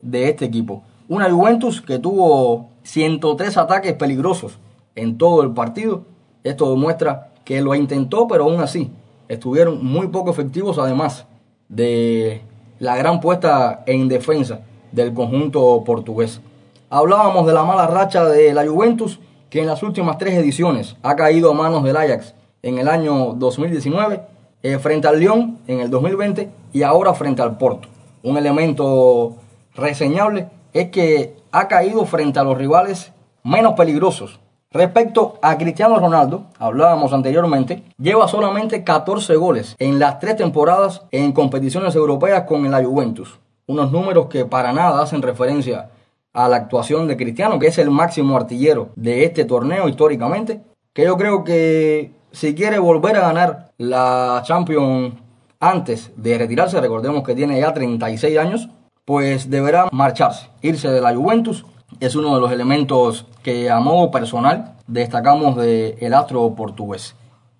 de 0.00 0.28
este 0.28 0.44
equipo. 0.44 0.82
Una 1.08 1.30
Juventus 1.30 1.80
que 1.80 1.98
tuvo 1.98 2.68
103 2.82 3.56
ataques 3.56 3.94
peligrosos 3.94 4.58
en 4.94 5.18
todo 5.18 5.42
el 5.42 5.52
partido. 5.52 6.04
Esto 6.44 6.70
demuestra 6.70 7.32
que 7.44 7.60
lo 7.60 7.74
intentó, 7.74 8.28
pero 8.28 8.44
aún 8.44 8.60
así 8.60 8.90
estuvieron 9.28 9.84
muy 9.84 10.08
poco 10.08 10.30
efectivos, 10.30 10.78
además 10.78 11.26
de 11.68 12.42
la 12.78 12.96
gran 12.96 13.20
puesta 13.20 13.82
en 13.86 14.08
defensa 14.08 14.60
del 14.92 15.14
conjunto 15.14 15.82
portugués. 15.84 16.40
Hablábamos 16.88 17.46
de 17.46 17.52
la 17.52 17.62
mala 17.62 17.86
racha 17.86 18.24
de 18.24 18.52
la 18.52 18.66
Juventus, 18.66 19.20
que 19.50 19.60
en 19.60 19.66
las 19.66 19.82
últimas 19.82 20.16
tres 20.18 20.34
ediciones 20.34 20.96
ha 21.02 21.16
caído 21.16 21.50
a 21.50 21.54
manos 21.54 21.84
del 21.84 21.96
Ajax 21.96 22.34
en 22.62 22.78
el 22.78 22.88
año 22.88 23.34
2019, 23.34 24.22
eh, 24.62 24.78
frente 24.78 25.08
al 25.08 25.18
Lyon 25.18 25.58
en 25.66 25.80
el 25.80 25.90
2020 25.90 26.50
y 26.72 26.82
ahora 26.82 27.12
frente 27.14 27.42
al 27.42 27.58
Porto. 27.58 27.88
Un 28.22 28.36
elemento 28.36 29.36
reseñable 29.74 30.48
es 30.72 30.90
que 30.90 31.34
ha 31.52 31.68
caído 31.68 32.04
frente 32.06 32.38
a 32.38 32.44
los 32.44 32.56
rivales 32.56 33.12
menos 33.42 33.74
peligrosos 33.74 34.40
Respecto 34.72 35.36
a 35.42 35.58
Cristiano 35.58 35.98
Ronaldo, 35.98 36.44
hablábamos 36.56 37.12
anteriormente, 37.12 37.82
lleva 37.98 38.28
solamente 38.28 38.84
14 38.84 39.34
goles 39.34 39.74
en 39.80 39.98
las 39.98 40.20
tres 40.20 40.36
temporadas 40.36 41.02
en 41.10 41.32
competiciones 41.32 41.96
europeas 41.96 42.44
con 42.44 42.70
la 42.70 42.80
Juventus. 42.80 43.40
Unos 43.66 43.90
números 43.90 44.26
que 44.26 44.44
para 44.44 44.72
nada 44.72 45.02
hacen 45.02 45.22
referencia 45.22 45.90
a 46.32 46.48
la 46.48 46.56
actuación 46.56 47.08
de 47.08 47.16
Cristiano, 47.16 47.58
que 47.58 47.68
es 47.68 47.78
el 47.78 47.90
máximo 47.90 48.36
artillero 48.36 48.90
de 48.96 49.24
este 49.24 49.44
torneo 49.44 49.88
históricamente, 49.88 50.62
que 50.92 51.04
yo 51.04 51.16
creo 51.16 51.44
que 51.44 52.12
si 52.32 52.54
quiere 52.54 52.78
volver 52.78 53.16
a 53.16 53.20
ganar 53.20 53.72
la 53.78 54.42
Champions 54.44 55.14
antes 55.58 56.12
de 56.16 56.38
retirarse, 56.38 56.80
recordemos 56.80 57.24
que 57.24 57.34
tiene 57.34 57.60
ya 57.60 57.74
36 57.74 58.38
años, 58.38 58.68
pues 59.04 59.50
deberá 59.50 59.88
marcharse, 59.92 60.48
irse 60.62 60.88
de 60.90 61.00
la 61.00 61.14
Juventus 61.14 61.64
es 61.98 62.14
uno 62.14 62.34
de 62.34 62.40
los 62.40 62.52
elementos 62.52 63.26
que 63.42 63.70
a 63.70 63.80
modo 63.80 64.10
personal 64.10 64.76
destacamos 64.86 65.56
del 65.56 65.96
el 66.00 66.14
astro 66.14 66.54
portugués. 66.54 67.14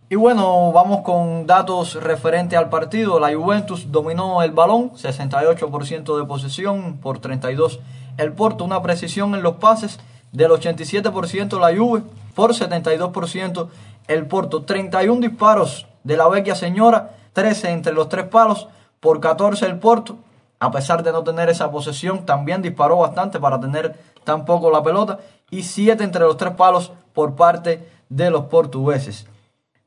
Y 0.09 0.17
bueno, 0.17 0.73
vamos 0.73 1.03
con 1.03 1.47
datos 1.47 2.03
referentes 2.03 2.59
al 2.59 2.69
partido. 2.69 3.21
La 3.21 3.35
Juventus 3.35 3.93
dominó 3.93 4.43
el 4.43 4.50
balón, 4.50 4.93
68% 4.93 6.19
de 6.19 6.25
posesión 6.25 6.99
por 6.99 7.19
32 7.21 7.81
el 8.17 8.33
Porto, 8.33 8.64
una 8.64 8.83
precisión 8.83 9.35
en 9.35 9.43
los 9.43 9.57
pases 9.57 10.00
del 10.33 10.50
87% 10.50 11.59
la 11.59 11.76
Juve 11.76 12.02
por 12.35 12.52
72% 12.52 13.69
el 14.09 14.26
Porto, 14.26 14.62
31 14.62 15.21
disparos 15.21 15.87
de 16.05 16.17
la 16.17 16.29
vecchia 16.29 16.55
señora, 16.55 17.11
13 17.33 17.71
entre 17.71 17.93
los 17.93 18.09
tres 18.09 18.26
palos 18.26 18.69
por 19.00 19.21
14 19.21 19.67
el 19.67 19.79
Porto, 19.79 20.19
a 20.59 20.71
pesar 20.71 21.02
de 21.02 21.12
no 21.12 21.25
tener 21.25 21.49
esa 21.49 21.71
posesión, 21.71 22.26
también 22.26 22.61
disparó 22.61 22.99
bastante 22.99 23.40
para 23.40 23.59
tener 23.59 23.99
tan 24.25 24.45
poco 24.45 24.71
la 24.71 24.83
pelota. 24.83 25.19
Y 25.50 25.62
7 25.62 26.05
entre 26.05 26.21
los 26.21 26.37
tres 26.37 26.52
palos 26.52 26.93
por 27.14 27.35
parte 27.35 27.88
de 28.11 28.31
los 28.31 28.45
portugueses. 28.45 29.26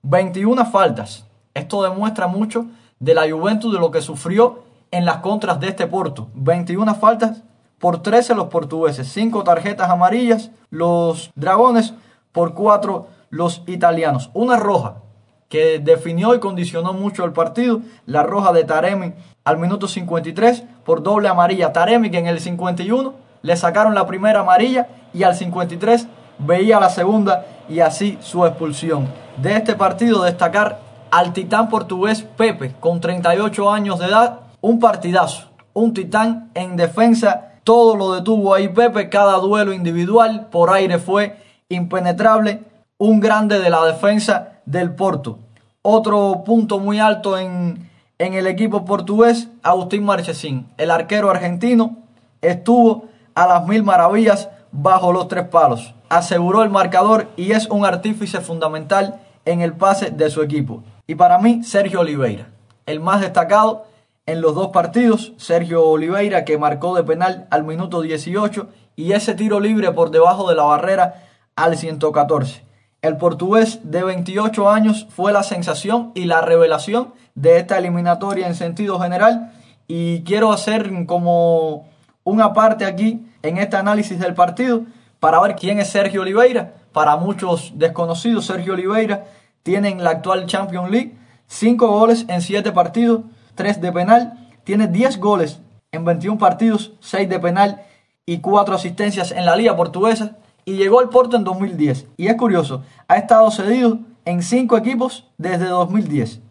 21 0.02 0.66
faltas. 0.66 1.28
Esto 1.54 1.84
demuestra 1.84 2.28
mucho 2.28 2.66
de 3.00 3.14
la 3.14 3.30
Juventus, 3.30 3.72
de 3.72 3.80
lo 3.80 3.92
que 3.92 4.02
sufrió 4.02 4.64
en 4.90 5.06
las 5.06 5.18
contras 5.18 5.60
de 5.60 5.68
este 5.68 5.86
Porto. 5.86 6.30
21 6.34 6.96
faltas 6.96 7.44
por 7.84 8.02
13 8.02 8.34
los 8.36 8.48
portugueses. 8.48 9.10
5 9.10 9.44
tarjetas 9.44 9.90
amarillas 9.90 10.52
los 10.70 11.32
dragones 11.36 11.94
por 12.32 12.54
4 12.54 13.08
los 13.30 13.62
italianos. 13.68 14.30
Una 14.34 14.56
roja 14.56 15.02
que 15.50 15.80
definió 15.80 16.34
y 16.34 16.40
condicionó 16.40 16.94
mucho 16.94 17.26
el 17.26 17.34
partido. 17.34 17.82
La 18.06 18.24
roja 18.24 18.54
de 18.54 18.64
Taremi 18.64 19.12
al 19.44 19.58
minuto 19.58 19.90
53 19.90 20.64
por 20.86 21.04
doble 21.04 21.28
amarilla. 21.28 21.74
Taremi 21.74 22.10
que 22.10 22.20
en 22.20 22.28
el 22.28 22.40
51 22.40 23.16
le 23.42 23.58
sacaron 23.58 23.96
la 23.96 24.08
primera 24.08 24.40
amarilla 24.40 24.88
y 25.14 25.24
al 25.24 25.36
53 25.36 26.08
veía 26.40 26.80
la 26.80 26.90
segunda 26.90 27.46
y 27.68 27.82
así 27.82 28.18
su 28.22 28.46
expulsión. 28.46 29.10
De 29.36 29.58
este 29.58 29.76
partido 29.76 30.24
destacar 30.24 30.80
al 31.12 31.34
titán 31.34 31.68
portugués 31.68 32.22
Pepe 32.22 32.76
con 32.80 33.02
38 33.02 33.70
años 33.70 34.00
de 34.00 34.06
edad. 34.06 34.40
Un 34.62 34.80
partidazo. 34.80 35.50
un 35.74 35.94
titán 35.94 36.50
en 36.54 36.78
defensa. 36.78 37.50
Todo 37.64 37.96
lo 37.96 38.14
detuvo 38.14 38.54
ahí 38.54 38.68
Pepe, 38.68 39.10
cada 39.10 39.38
duelo 39.38 39.74
individual 39.74 40.48
por 40.52 40.70
aire 40.72 41.00
fue 41.00 41.38
impenetrable. 41.70 42.62
Un 42.98 43.20
grande 43.20 43.60
de 43.60 43.70
la 43.70 43.86
defensa 43.86 44.60
del 44.66 44.94
Porto. 44.94 45.40
Otro 45.82 46.44
punto 46.46 46.80
muy 46.80 47.00
alto 47.00 47.38
en, 47.38 47.90
en 48.18 48.34
el 48.34 48.48
equipo 48.48 48.86
portugués, 48.86 49.50
Agustín 49.64 50.06
Marchesín. 50.06 50.68
El 50.78 50.92
arquero 50.92 51.30
argentino 51.30 51.98
estuvo 52.42 53.06
a 53.36 53.48
las 53.48 53.68
mil 53.68 53.84
maravillas 53.84 54.50
bajo 54.72 55.12
los 55.12 55.28
tres 55.28 55.48
palos. 55.48 55.94
Aseguró 56.10 56.64
el 56.64 56.70
marcador 56.70 57.28
y 57.38 57.52
es 57.52 57.68
un 57.70 57.86
artífice 57.86 58.42
fundamental 58.42 59.22
en 59.46 59.62
el 59.62 59.74
pase 59.74 60.12
de 60.12 60.30
su 60.30 60.42
equipo. 60.42 60.84
Y 61.08 61.16
para 61.16 61.38
mí, 61.38 61.64
Sergio 61.64 62.02
Oliveira, 62.02 62.48
el 62.86 63.00
más 63.00 63.22
destacado 63.22 63.86
en 64.26 64.42
los 64.42 64.56
dos 64.56 64.70
partidos. 64.70 65.34
Sergio 65.38 65.86
Oliveira 65.86 66.46
que 66.46 66.58
marcó 66.58 66.96
de 66.96 67.04
penal 67.04 67.48
al 67.50 67.64
minuto 67.64 68.02
18 68.02 68.68
y 68.96 69.14
ese 69.14 69.34
tiro 69.34 69.60
libre 69.60 69.92
por 69.92 70.12
debajo 70.12 70.50
de 70.50 70.56
la 70.56 70.64
barrera 70.64 71.24
al 71.56 71.78
114. 71.78 72.64
El 73.02 73.18
portugués 73.18 73.80
de 73.84 74.04
28 74.04 74.70
años 74.70 75.08
fue 75.10 75.34
la 75.34 75.44
sensación 75.44 76.12
y 76.16 76.26
la 76.26 76.42
revelación 76.42 77.14
de 77.36 77.58
esta 77.58 77.78
eliminatoria 77.78 78.48
en 78.48 78.56
sentido 78.56 79.00
general 79.00 79.52
y 79.88 80.24
quiero 80.24 80.54
hacer 80.54 81.06
como 81.06 81.90
una 82.24 82.54
parte 82.54 82.86
aquí 82.86 83.26
en 83.42 83.58
este 83.58 83.76
análisis 83.76 84.20
del 84.20 84.34
partido 84.34 84.84
para 85.20 85.42
ver 85.42 85.56
quién 85.56 85.80
es 85.80 85.90
Sergio 85.90 86.22
Oliveira. 86.22 86.76
Para 86.94 87.18
muchos 87.18 87.74
desconocidos, 87.76 88.46
Sergio 88.46 88.74
Oliveira 88.74 89.26
tiene 89.64 89.90
en 89.90 90.04
la 90.04 90.12
actual 90.12 90.46
Champions 90.46 90.90
League 90.90 91.14
5 91.48 91.88
goles 91.88 92.26
en 92.30 92.42
7 92.42 92.72
partidos, 92.72 93.22
3 93.56 93.82
de 93.82 93.92
penal, 93.92 94.50
tiene 94.64 94.88
10 94.88 95.20
goles 95.20 95.60
en 95.92 96.06
21 96.06 96.38
partidos, 96.38 96.94
6 97.00 97.30
de 97.30 97.40
penal 97.40 97.84
y 98.26 98.40
4 98.40 98.76
asistencias 98.76 99.32
en 99.32 99.46
la 99.46 99.56
liga 99.56 99.76
portuguesa 99.76 100.38
y 100.66 100.74
llegó 100.74 101.00
al 101.00 101.10
Porto 101.10 101.38
en 101.38 101.44
2010. 101.44 102.08
Y 102.18 102.28
es 102.28 102.36
curioso, 102.36 102.84
ha 103.08 103.18
estado 103.18 103.50
cedido 103.52 104.00
en 104.26 104.42
cinco 104.42 104.78
equipos 104.78 105.28
desde 105.38 105.68
2010. 105.68 106.42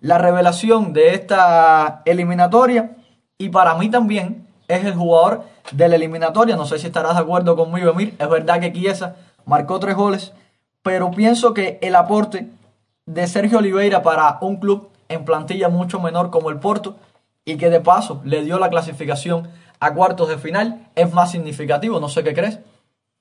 La 0.00 0.18
revelación 0.18 0.92
de 0.92 1.14
esta 1.14 2.02
eliminatoria 2.04 2.96
y 3.36 3.48
para 3.50 3.74
mí 3.74 3.90
también 3.90 4.46
es 4.68 4.84
el 4.84 4.94
jugador 4.94 5.44
de 5.72 5.88
la 5.88 5.96
eliminatoria. 5.96 6.56
No 6.56 6.66
sé 6.66 6.78
si 6.78 6.86
estarás 6.86 7.14
de 7.14 7.22
acuerdo 7.22 7.56
conmigo, 7.56 7.90
Emir. 7.90 8.14
Es 8.18 8.28
verdad 8.28 8.60
que 8.60 8.72
Chiesa 8.72 9.16
marcó 9.44 9.78
tres 9.80 9.96
goles, 9.96 10.32
pero 10.82 11.10
pienso 11.10 11.54
que 11.54 11.78
el 11.82 11.96
aporte 11.96 12.48
de 13.06 13.26
Sergio 13.26 13.58
Oliveira 13.58 14.02
para 14.02 14.38
un 14.40 14.56
club 14.56 14.88
en 15.08 15.24
plantilla 15.24 15.68
mucho 15.68 16.00
menor 16.00 16.30
como 16.30 16.50
el 16.50 16.58
Porto 16.58 16.96
y 17.44 17.56
que 17.56 17.70
de 17.70 17.80
paso 17.80 18.20
le 18.24 18.44
dio 18.44 18.58
la 18.58 18.68
clasificación 18.68 19.48
a 19.80 19.94
cuartos 19.94 20.28
de 20.28 20.38
final 20.38 20.88
es 20.94 21.12
más 21.12 21.30
significativo. 21.30 22.00
No 22.00 22.08
sé 22.08 22.22
qué 22.22 22.34
crees. 22.34 22.60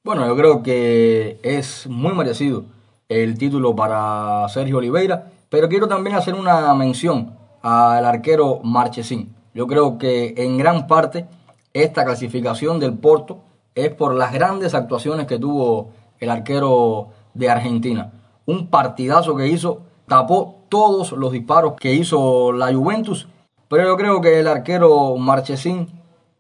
Bueno, 0.04 0.26
yo 0.26 0.36
creo 0.36 0.64
que 0.64 1.40
es 1.44 1.88
muy 1.88 2.14
merecido 2.14 2.64
el 3.10 3.38
título 3.38 3.76
para 3.76 4.48
Sergio 4.50 4.78
Oliveira, 4.78 5.32
pero 5.50 5.70
quiero 5.70 5.88
también 5.88 6.16
hacer 6.16 6.34
una 6.34 6.74
mención 6.76 7.36
al 7.62 8.06
arquero 8.06 8.60
Marchesín. 8.64 9.36
Yo 9.54 9.68
creo 9.68 9.98
que 9.98 10.34
en 10.38 10.58
gran 10.58 10.88
parte 10.88 11.26
esta 11.74 12.06
clasificación 12.06 12.80
del 12.80 12.94
Porto 12.94 13.40
es 13.76 13.94
por 13.94 14.14
las 14.14 14.34
grandes 14.34 14.74
actuaciones 14.74 15.28
que 15.28 15.40
tuvo 15.40 15.92
el 16.20 16.30
arquero 16.30 17.10
de 17.34 17.50
Argentina. 17.50 18.12
Un 18.46 18.68
partidazo 18.68 19.36
que 19.36 19.48
hizo, 19.48 19.82
tapó 20.08 20.57
todos 20.70 21.12
los 21.12 21.32
disparos 21.32 21.74
que 21.80 21.94
hizo 21.94 22.52
la 22.52 22.74
Juventus, 22.74 23.28
pero 23.68 23.84
yo 23.84 23.98
creo 23.98 24.22
que 24.22 24.40
el 24.40 24.48
arquero 24.48 25.16
Marchesín, 25.18 25.88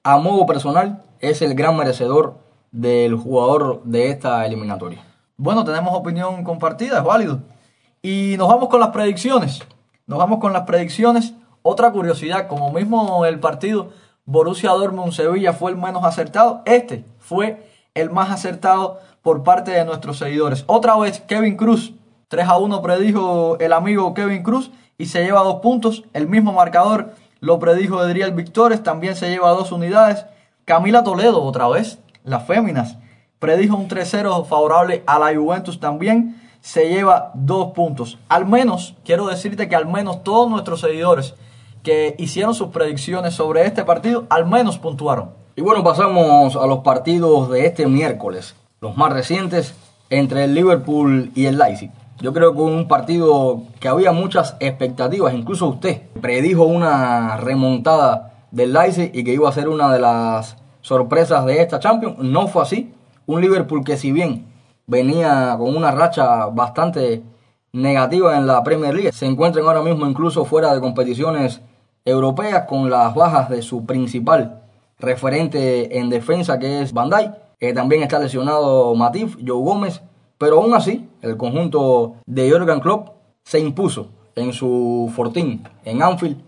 a 0.03 0.17
modo 0.17 0.45
personal, 0.45 1.03
es 1.19 1.41
el 1.41 1.55
gran 1.55 1.75
merecedor 1.75 2.35
del 2.71 3.15
jugador 3.15 3.81
de 3.83 4.09
esta 4.09 4.45
eliminatoria. 4.45 5.03
Bueno, 5.37 5.63
tenemos 5.63 5.93
opinión 5.93 6.43
compartida, 6.43 6.99
es 6.99 7.03
válido. 7.03 7.39
Y 8.01 8.35
nos 8.37 8.47
vamos 8.47 8.69
con 8.69 8.79
las 8.79 8.89
predicciones. 8.89 9.61
Nos 10.05 10.19
vamos 10.19 10.39
con 10.39 10.53
las 10.53 10.63
predicciones. 10.63 11.33
Otra 11.61 11.91
curiosidad, 11.91 12.47
como 12.47 12.71
mismo 12.71 13.25
el 13.25 13.39
partido 13.39 13.89
Borussia 14.27 14.71
Dortmund 14.71 15.13
Sevilla 15.13 15.53
fue 15.53 15.71
el 15.71 15.77
menos 15.77 16.03
acertado, 16.03 16.61
este 16.65 17.05
fue 17.17 17.65
el 17.93 18.09
más 18.09 18.29
acertado 18.29 18.99
por 19.21 19.43
parte 19.43 19.71
de 19.71 19.85
nuestros 19.85 20.17
seguidores. 20.17 20.65
Otra 20.67 20.97
vez 20.97 21.21
Kevin 21.21 21.55
Cruz, 21.55 21.93
3 22.29 22.47
a 22.47 22.57
1 22.57 22.81
predijo 22.81 23.57
el 23.59 23.71
amigo 23.71 24.13
Kevin 24.13 24.43
Cruz 24.43 24.71
y 24.97 25.05
se 25.05 25.23
lleva 25.23 25.43
dos 25.43 25.61
puntos. 25.61 26.03
El 26.13 26.27
mismo 26.27 26.51
marcador 26.51 27.13
lo 27.39 27.59
predijo 27.59 28.03
Edriel 28.03 28.33
Victores, 28.33 28.83
también 28.83 29.15
se 29.15 29.29
lleva 29.29 29.51
dos 29.51 29.71
unidades. 29.71 30.25
Camila 30.65 31.03
Toledo, 31.03 31.41
otra 31.43 31.67
vez, 31.67 31.99
las 32.23 32.45
féminas. 32.45 32.97
Predijo 33.39 33.77
un 33.77 33.87
3-0 33.87 34.45
favorable 34.45 35.03
a 35.05 35.19
la 35.19 35.33
Juventus 35.33 35.79
también. 35.79 36.41
Se 36.61 36.89
lleva 36.89 37.31
dos 37.35 37.73
puntos. 37.73 38.17
Al 38.27 38.45
menos, 38.45 38.95
quiero 39.05 39.27
decirte 39.27 39.69
que 39.69 39.75
al 39.75 39.85
menos 39.85 40.23
todos 40.23 40.49
nuestros 40.49 40.81
seguidores 40.81 41.35
que 41.83 42.15
hicieron 42.17 42.53
sus 42.53 42.69
predicciones 42.69 43.35
sobre 43.35 43.65
este 43.65 43.85
partido, 43.85 44.25
al 44.29 44.45
menos 44.45 44.77
puntuaron. 44.79 45.29
Y 45.55 45.61
bueno, 45.61 45.83
pasamos 45.83 46.55
a 46.57 46.67
los 46.67 46.79
partidos 46.79 47.49
de 47.49 47.65
este 47.65 47.87
miércoles. 47.87 48.55
Los 48.81 48.97
más 48.97 49.13
recientes 49.13 49.73
entre 50.09 50.43
el 50.43 50.53
Liverpool 50.53 51.31
y 51.35 51.45
el 51.45 51.57
Leipzig. 51.57 51.91
Yo 52.19 52.33
creo 52.33 52.53
que 52.53 52.61
un 52.61 52.87
partido 52.87 53.61
que 53.79 53.87
había 53.87 54.11
muchas 54.11 54.55
expectativas, 54.59 55.35
incluso 55.35 55.67
usted 55.67 56.01
predijo 56.19 56.63
una 56.63 57.37
remontada 57.37 58.45
del 58.49 58.73
Leipzig 58.73 59.11
y 59.13 59.23
que 59.23 59.33
iba 59.33 59.47
a 59.47 59.51
ser 59.51 59.69
una 59.69 59.93
de 59.93 59.99
las 59.99 60.57
sorpresas 60.81 61.45
de 61.45 61.61
esta 61.61 61.79
Champions. 61.79 62.17
No 62.19 62.47
fue 62.47 62.63
así. 62.63 62.93
Un 63.27 63.41
Liverpool 63.41 63.83
que 63.83 63.97
si 63.97 64.11
bien 64.11 64.45
venía 64.87 65.55
con 65.59 65.75
una 65.75 65.91
racha 65.91 66.47
bastante 66.47 67.21
negativa 67.71 68.35
en 68.35 68.47
la 68.47 68.63
Premier 68.63 68.95
League, 68.95 69.11
se 69.11 69.27
encuentran 69.27 69.65
ahora 69.65 69.81
mismo 69.83 70.07
incluso 70.07 70.45
fuera 70.45 70.73
de 70.73 70.79
competiciones 70.79 71.61
europeas 72.03 72.63
con 72.67 72.89
las 72.89 73.13
bajas 73.13 73.49
de 73.49 73.61
su 73.61 73.85
principal 73.85 74.61
referente 74.97 75.99
en 75.99 76.09
defensa 76.09 76.57
que 76.57 76.81
es 76.81 76.93
Bandai. 76.93 77.35
que 77.59 77.73
también 77.73 78.01
está 78.03 78.17
lesionado 78.17 78.95
Matif, 78.95 79.35
Joe 79.45 79.61
Gómez, 79.61 80.01
pero 80.37 80.61
aún 80.61 80.73
así 80.73 81.09
el 81.21 81.37
conjunto 81.37 82.15
de 82.25 82.49
Jürgen 82.49 82.79
Klopp 82.79 83.09
se 83.43 83.59
impuso 83.59 84.09
en 84.35 84.53
su 84.53 85.11
fortín 85.15 85.63
en 85.83 86.03
Anfield 86.03 86.41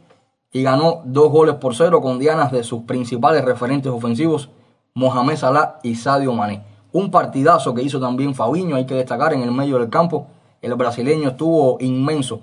y 0.52 0.64
ganó 0.64 1.02
dos 1.06 1.32
goles 1.32 1.56
por 1.56 1.76
cero 1.76 2.02
con 2.02 2.20
dianas 2.20 2.52
de 2.52 2.64
sus 2.64 2.84
principales 2.84 3.46
referentes 3.46 3.92
ofensivos, 3.92 4.50
Mohamed 4.96 5.38
Salah 5.38 5.80
y 5.84 5.96
Sadio 5.96 6.34
Mané. 6.34 6.64
Un 6.92 7.12
partidazo 7.12 7.74
que 7.74 7.84
hizo 7.84 8.00
también 8.00 8.34
Fabinho, 8.34 8.76
hay 8.76 8.86
que 8.86 8.96
destacar 8.96 9.34
en 9.34 9.44
el 9.44 9.52
medio 9.52 9.78
del 9.78 9.90
campo. 9.90 10.28
El 10.62 10.74
brasileño 10.74 11.30
estuvo 11.30 11.78
inmenso 11.80 12.42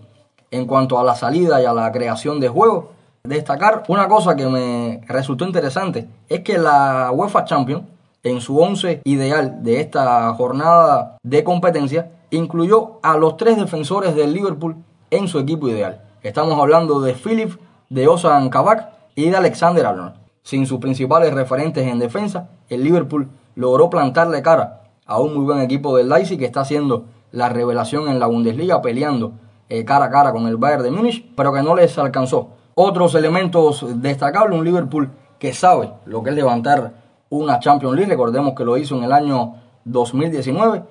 en 0.51 0.67
cuanto 0.67 0.99
a 0.99 1.05
la 1.05 1.17
salida 1.17 1.61
y 1.61 1.65
a 1.65 1.73
la 1.73 1.91
creación 1.91 2.39
de 2.39 2.49
juego. 2.49 2.93
Destacar 3.25 3.83
una 3.89 4.07
cosa 4.07 4.37
que 4.37 4.47
me 4.47 5.01
resultó 5.09 5.45
interesante 5.45 6.09
es 6.29 6.41
que 6.41 6.59
la 6.59 7.11
UEFA 7.13 7.45
Champions, 7.45 7.83
en 8.27 8.41
su 8.41 8.59
once 8.59 9.01
ideal 9.05 9.63
de 9.63 9.81
esta 9.81 10.35
jornada 10.35 11.17
de 11.23 11.45
competencia, 11.45 12.11
incluyó 12.31 12.99
a 13.05 13.17
los 13.17 13.37
tres 13.37 13.57
defensores 13.57 14.17
del 14.17 14.33
Liverpool 14.33 14.75
en 15.11 15.29
su 15.29 15.39
equipo 15.39 15.69
ideal. 15.69 16.03
Estamos 16.23 16.59
hablando 16.59 17.01
de 17.01 17.15
Philip 17.15 17.53
de 17.89 18.09
Ozan 18.09 18.51
Kabak 18.51 18.89
y 19.15 19.31
de 19.31 19.37
Alexander 19.37 19.87
Arnold. 19.87 20.15
Sin 20.43 20.67
sus 20.67 20.81
principales 20.81 21.33
referentes 21.33 21.87
en 21.87 22.01
defensa, 22.01 22.49
el 22.69 22.83
Liverpool 22.83 23.29
logró 23.55 23.91
plantarle 23.91 24.43
cara 24.43 24.83
a 25.07 25.21
un 25.21 25.37
muy 25.37 25.45
buen 25.45 25.61
equipo 25.61 25.97
del 25.97 26.09
Leipzig 26.09 26.37
que 26.37 26.47
está 26.47 26.63
haciendo 26.63 27.05
la 27.31 27.49
revelación 27.49 28.09
en 28.09 28.19
la 28.19 28.27
Bundesliga, 28.27 28.83
peleando 28.83 29.35
eh, 29.69 29.85
cara 29.85 30.07
a 30.07 30.11
cara 30.11 30.33
con 30.33 30.49
el 30.49 30.57
Bayern 30.57 30.83
de 30.83 30.91
Múnich, 30.91 31.25
pero 31.37 31.53
que 31.53 31.63
no 31.63 31.77
les 31.77 31.97
alcanzó. 31.97 32.49
Otros 32.75 33.15
elementos 33.15 33.87
destacables, 34.03 34.59
un 34.59 34.65
Liverpool 34.65 35.11
que 35.39 35.53
sabe 35.53 35.93
lo 36.07 36.25
que 36.25 36.31
es 36.31 36.37
levantar 36.37 37.06
una 37.31 37.59
Champions 37.59 37.97
League, 37.97 38.11
recordemos 38.11 38.55
que 38.55 38.65
lo 38.65 38.77
hizo 38.77 38.97
en 38.97 39.05
el 39.05 39.13
año 39.13 39.55
2019, 39.85 40.83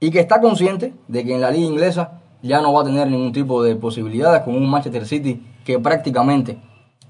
y 0.00 0.10
que 0.10 0.20
está 0.20 0.40
consciente 0.40 0.94
de 1.08 1.24
que 1.24 1.34
en 1.34 1.40
la 1.40 1.50
liga 1.50 1.66
inglesa 1.66 2.20
ya 2.42 2.60
no 2.60 2.72
va 2.72 2.82
a 2.82 2.84
tener 2.84 3.08
ningún 3.08 3.32
tipo 3.32 3.62
de 3.62 3.74
posibilidades 3.76 4.42
con 4.42 4.54
un 4.54 4.68
Manchester 4.68 5.06
City 5.06 5.42
que 5.64 5.78
prácticamente 5.78 6.58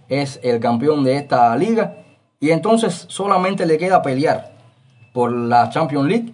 es 0.08 0.40
el 0.42 0.58
campeón 0.58 1.04
de 1.04 1.16
esta 1.16 1.54
liga 1.56 1.98
y 2.40 2.50
entonces 2.50 3.04
solamente 3.08 3.66
le 3.66 3.78
queda 3.78 4.00
pelear 4.00 4.52
por 5.12 5.30
la 5.32 5.68
Champions 5.70 6.08
League. 6.08 6.32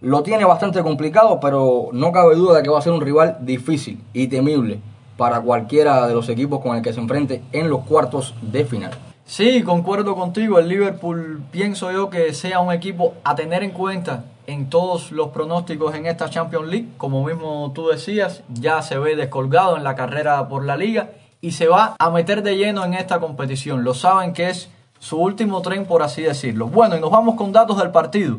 Lo 0.00 0.22
tiene 0.22 0.44
bastante 0.44 0.82
complicado, 0.82 1.40
pero 1.40 1.88
no 1.92 2.12
cabe 2.12 2.36
duda 2.36 2.58
de 2.58 2.62
que 2.62 2.70
va 2.70 2.78
a 2.78 2.82
ser 2.82 2.92
un 2.92 3.00
rival 3.00 3.38
difícil 3.40 4.00
y 4.12 4.28
temible 4.28 4.78
para 5.16 5.40
cualquiera 5.40 6.06
de 6.06 6.14
los 6.14 6.28
equipos 6.28 6.60
con 6.60 6.76
el 6.76 6.82
que 6.82 6.92
se 6.92 7.00
enfrente 7.00 7.42
en 7.50 7.68
los 7.68 7.80
cuartos 7.80 8.34
de 8.40 8.64
final. 8.64 8.92
Sí, 9.28 9.62
concuerdo 9.62 10.16
contigo. 10.16 10.58
El 10.58 10.68
Liverpool 10.68 11.42
pienso 11.50 11.92
yo 11.92 12.08
que 12.08 12.32
sea 12.32 12.60
un 12.60 12.72
equipo 12.72 13.12
a 13.24 13.34
tener 13.34 13.62
en 13.62 13.72
cuenta 13.72 14.24
en 14.46 14.70
todos 14.70 15.12
los 15.12 15.28
pronósticos 15.28 15.94
en 15.94 16.06
esta 16.06 16.30
Champions 16.30 16.68
League. 16.68 16.88
Como 16.96 17.22
mismo 17.22 17.70
tú 17.74 17.88
decías, 17.88 18.42
ya 18.48 18.80
se 18.80 18.96
ve 18.96 19.16
descolgado 19.16 19.76
en 19.76 19.84
la 19.84 19.94
carrera 19.96 20.48
por 20.48 20.64
la 20.64 20.78
liga 20.78 21.10
y 21.42 21.50
se 21.50 21.68
va 21.68 21.94
a 21.98 22.08
meter 22.08 22.42
de 22.42 22.56
lleno 22.56 22.86
en 22.86 22.94
esta 22.94 23.20
competición. 23.20 23.84
Lo 23.84 23.92
saben 23.92 24.32
que 24.32 24.48
es 24.48 24.70
su 24.98 25.18
último 25.18 25.60
tren, 25.60 25.84
por 25.84 26.02
así 26.02 26.22
decirlo. 26.22 26.68
Bueno, 26.68 26.96
y 26.96 27.00
nos 27.00 27.10
vamos 27.10 27.34
con 27.34 27.52
datos 27.52 27.76
del 27.76 27.90
partido. 27.90 28.38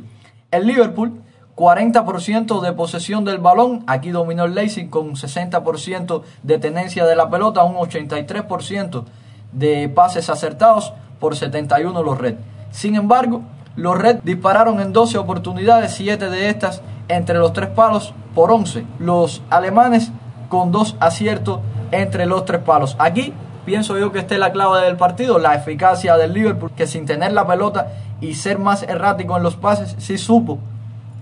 El 0.50 0.66
Liverpool, 0.66 1.22
40% 1.56 2.62
de 2.62 2.74
posesión 2.74 3.26
del 3.26 3.38
balón. 3.38 3.84
Aquí 3.86 4.10
dominó 4.10 4.46
el 4.46 4.56
Leipzig 4.56 4.90
con 4.90 5.12
60% 5.12 6.24
de 6.42 6.58
tenencia 6.58 7.06
de 7.06 7.16
la 7.16 7.30
pelota, 7.30 7.64
un 7.64 7.76
83% 7.76 9.04
de 9.52 9.90
pases 9.90 10.30
acertados 10.30 10.94
por 11.20 11.36
71 11.36 12.04
los 12.04 12.18
Red. 12.18 12.36
Sin 12.72 12.96
embargo, 12.96 13.42
los 13.76 13.98
Red 13.98 14.20
dispararon 14.24 14.80
en 14.80 14.94
12 14.94 15.18
oportunidades, 15.18 15.94
7 15.94 16.30
de 16.30 16.50
estas 16.50 16.82
entre 17.08 17.38
los 17.38 17.54
tres 17.54 17.70
palos 17.70 18.14
por 18.36 18.52
11. 18.52 18.86
Los 19.00 19.42
alemanes 19.50 20.12
con 20.50 20.72
dos 20.72 20.96
aciertos 21.00 21.60
entre 21.92 22.26
los 22.26 22.46
tres 22.46 22.62
palos. 22.62 22.96
Aquí 23.00 23.34
pienso 23.66 23.98
yo 23.98 24.12
que 24.12 24.20
esta 24.20 24.34
es 24.34 24.40
la 24.40 24.52
clave 24.52 24.82
del 24.82 24.98
partido, 24.98 25.40
la 25.40 25.56
eficacia 25.56 26.18
del 26.18 26.34
Liverpool, 26.34 26.72
que 26.76 26.88
sin 26.88 27.06
tener 27.06 27.32
la 27.32 27.48
pelota 27.48 27.94
y 28.22 28.36
ser 28.36 28.60
más 28.60 28.84
errático 28.84 29.38
en 29.38 29.44
los 29.44 29.56
pases, 29.56 29.96
sí 30.00 30.18
supo 30.18 30.60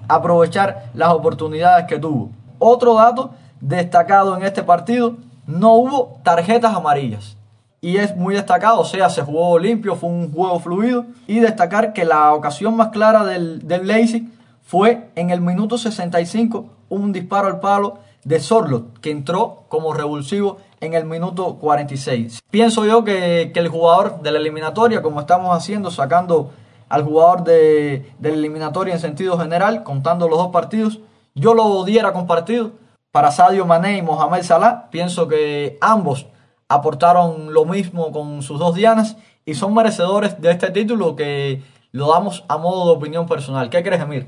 aprovechar 0.08 0.90
las 0.94 1.10
oportunidades 1.10 1.86
que 1.88 2.00
tuvo. 2.00 2.32
Otro 2.60 2.96
dato 2.96 3.32
destacado 3.60 4.36
en 4.38 4.44
este 4.44 4.64
partido, 4.64 5.18
no 5.46 5.74
hubo 5.74 6.20
tarjetas 6.24 6.74
amarillas. 6.76 7.37
Y 7.80 7.98
es 7.98 8.16
muy 8.16 8.34
destacado, 8.34 8.80
o 8.80 8.86
sea, 8.86 9.10
se 9.10 9.22
jugó 9.22 9.60
limpio, 9.60 9.96
fue 9.96 10.10
un 10.10 10.32
juego 10.32 10.60
fluido. 10.60 11.06
Y 11.28 11.40
destacar 11.40 11.94
que 11.94 12.06
la 12.06 12.34
ocasión 12.34 12.76
más 12.76 12.90
clara 12.90 13.24
del, 13.24 13.68
del 13.68 13.86
fue 14.64 15.10
en 15.16 15.30
el 15.30 15.42
minuto 15.42 15.78
65, 15.78 16.66
un 16.90 17.14
disparo 17.14 17.48
al 17.48 17.60
palo 17.60 18.00
de 18.24 18.40
Sorlot, 18.40 19.00
que 19.00 19.12
entró 19.12 19.64
como 19.70 19.94
revulsivo 19.94 20.58
en 20.82 20.94
el 20.94 21.06
minuto 21.06 21.56
46. 21.56 22.40
Pienso 22.50 22.86
yo 22.86 23.04
que, 23.04 23.52
que 23.54 23.60
el 23.60 23.70
jugador 23.70 24.22
de 24.22 24.32
la 24.32 24.40
eliminatoria, 24.40 25.02
como 25.02 25.22
estamos 25.22 25.56
haciendo, 25.56 25.92
sacando 25.92 26.52
al 26.90 27.04
jugador 27.04 27.44
de, 27.44 28.12
de, 28.20 28.30
la 28.30 28.36
eliminatoria 28.36 28.94
en 28.94 29.00
sentido 29.00 29.38
general, 29.38 29.84
contando 29.84 30.28
los 30.28 30.38
dos 30.38 30.50
partidos, 30.50 31.00
yo 31.36 31.54
lo 31.54 31.84
diera 31.86 32.12
compartido 32.12 32.72
para 33.12 33.32
Sadio 33.32 33.66
Mané 33.66 33.98
y 33.98 34.02
Mohamed 34.02 34.44
Salah. 34.44 34.90
Pienso 34.90 35.28
que 35.28 35.78
ambos 35.80 36.28
aportaron 36.70 37.54
lo 37.54 37.66
mismo 37.66 38.12
con 38.12 38.42
sus 38.42 38.60
dos 38.60 38.76
dianas 38.76 39.18
y 39.46 39.54
son 39.54 39.74
merecedores 39.74 40.42
de 40.42 40.52
este 40.52 40.72
título 40.72 41.16
que 41.16 41.62
lo 41.92 42.10
damos 42.10 42.44
a 42.48 42.58
modo 42.58 42.86
de 42.86 42.98
opinión 42.98 43.28
personal. 43.28 43.70
¿Qué 43.70 43.82
crees, 43.84 44.02
Emir? 44.02 44.28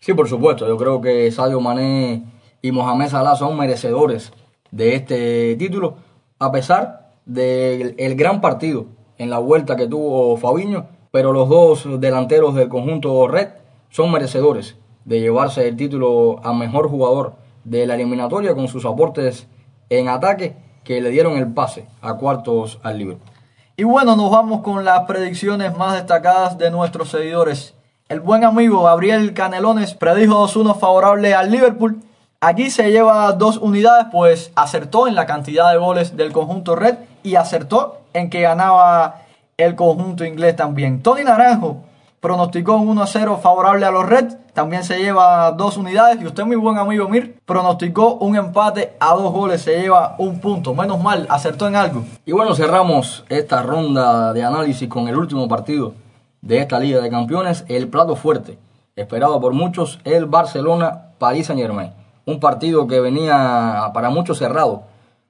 Sí, 0.00 0.12
por 0.12 0.28
supuesto. 0.28 0.66
Yo 0.66 0.76
creo 0.76 1.00
que 1.00 1.30
Sadio 1.30 1.60
Mané 1.60 2.22
y 2.60 2.72
Mohamed 2.72 3.08
Salah 3.08 3.36
son 3.36 3.56
merecedores 3.56 4.32
de 4.70 4.94
este 4.96 5.56
título, 5.56 5.96
a 6.38 6.52
pesar 6.52 7.12
del 7.24 7.94
el 7.98 8.16
gran 8.16 8.40
partido 8.40 8.86
en 9.16 9.30
la 9.30 9.38
vuelta 9.38 9.76
que 9.76 9.86
tuvo 9.86 10.36
Fabiño, 10.36 10.86
pero 11.10 11.32
los 11.32 11.48
dos 11.48 12.00
delanteros 12.00 12.54
del 12.54 12.68
conjunto 12.68 13.28
Red 13.28 13.48
son 13.88 14.10
merecedores 14.10 14.76
de 15.04 15.20
llevarse 15.20 15.68
el 15.68 15.76
título 15.76 16.40
a 16.42 16.52
mejor 16.52 16.88
jugador 16.88 17.34
de 17.64 17.86
la 17.86 17.94
eliminatoria 17.94 18.54
con 18.54 18.68
sus 18.68 18.84
aportes 18.84 19.46
en 19.88 20.08
ataque 20.08 20.56
que 20.84 21.00
le 21.00 21.10
dieron 21.10 21.36
el 21.36 21.48
pase 21.48 21.86
a 22.02 22.14
cuartos 22.14 22.78
al 22.82 22.98
Liverpool. 22.98 23.30
Y 23.76 23.82
bueno, 23.82 24.14
nos 24.14 24.30
vamos 24.30 24.60
con 24.60 24.84
las 24.84 25.00
predicciones 25.00 25.76
más 25.76 25.94
destacadas 25.94 26.58
de 26.58 26.70
nuestros 26.70 27.10
seguidores. 27.10 27.74
El 28.08 28.20
buen 28.20 28.44
amigo 28.44 28.84
Gabriel 28.84 29.34
Canelones 29.34 29.94
predijo 29.94 30.46
2-1 30.46 30.78
favorable 30.78 31.34
al 31.34 31.50
Liverpool. 31.50 32.00
Aquí 32.40 32.70
se 32.70 32.92
lleva 32.92 33.32
dos 33.32 33.56
unidades, 33.56 34.06
pues 34.12 34.52
acertó 34.54 35.08
en 35.08 35.14
la 35.14 35.26
cantidad 35.26 35.72
de 35.72 35.78
goles 35.78 36.16
del 36.16 36.32
conjunto 36.32 36.76
red 36.76 36.96
y 37.22 37.34
acertó 37.36 38.02
en 38.12 38.30
que 38.30 38.42
ganaba 38.42 39.22
el 39.56 39.74
conjunto 39.74 40.24
inglés 40.24 40.54
también. 40.54 41.02
Tony 41.02 41.24
Naranjo 41.24 41.78
pronosticó 42.24 42.76
un 42.76 42.96
1-0 42.96 43.38
favorable 43.38 43.84
a 43.84 43.90
los 43.90 44.06
Reds, 44.06 44.38
también 44.54 44.82
se 44.82 44.98
lleva 44.98 45.52
dos 45.52 45.76
unidades. 45.76 46.22
Y 46.22 46.26
usted, 46.26 46.46
mi 46.46 46.56
buen 46.56 46.78
amigo 46.78 47.06
Mir, 47.06 47.38
pronosticó 47.44 48.14
un 48.14 48.34
empate 48.34 48.96
a 48.98 49.12
dos 49.12 49.30
goles, 49.30 49.60
se 49.60 49.78
lleva 49.78 50.14
un 50.16 50.40
punto. 50.40 50.72
Menos 50.72 51.02
mal, 51.02 51.26
acertó 51.28 51.68
en 51.68 51.76
algo. 51.76 52.02
Y 52.24 52.32
bueno, 52.32 52.54
cerramos 52.54 53.26
esta 53.28 53.60
ronda 53.60 54.32
de 54.32 54.42
análisis 54.42 54.88
con 54.88 55.06
el 55.06 55.18
último 55.18 55.48
partido 55.48 55.92
de 56.40 56.60
esta 56.60 56.80
Liga 56.80 57.02
de 57.02 57.10
Campeones, 57.10 57.66
el 57.68 57.88
plato 57.88 58.16
fuerte, 58.16 58.58
esperado 58.96 59.38
por 59.38 59.52
muchos, 59.52 60.00
el 60.04 60.24
Barcelona-París 60.24 61.48
Saint-Germain. 61.48 61.92
Un 62.24 62.40
partido 62.40 62.86
que 62.86 63.00
venía 63.00 63.90
para 63.92 64.08
muchos 64.08 64.38
cerrado, 64.38 64.84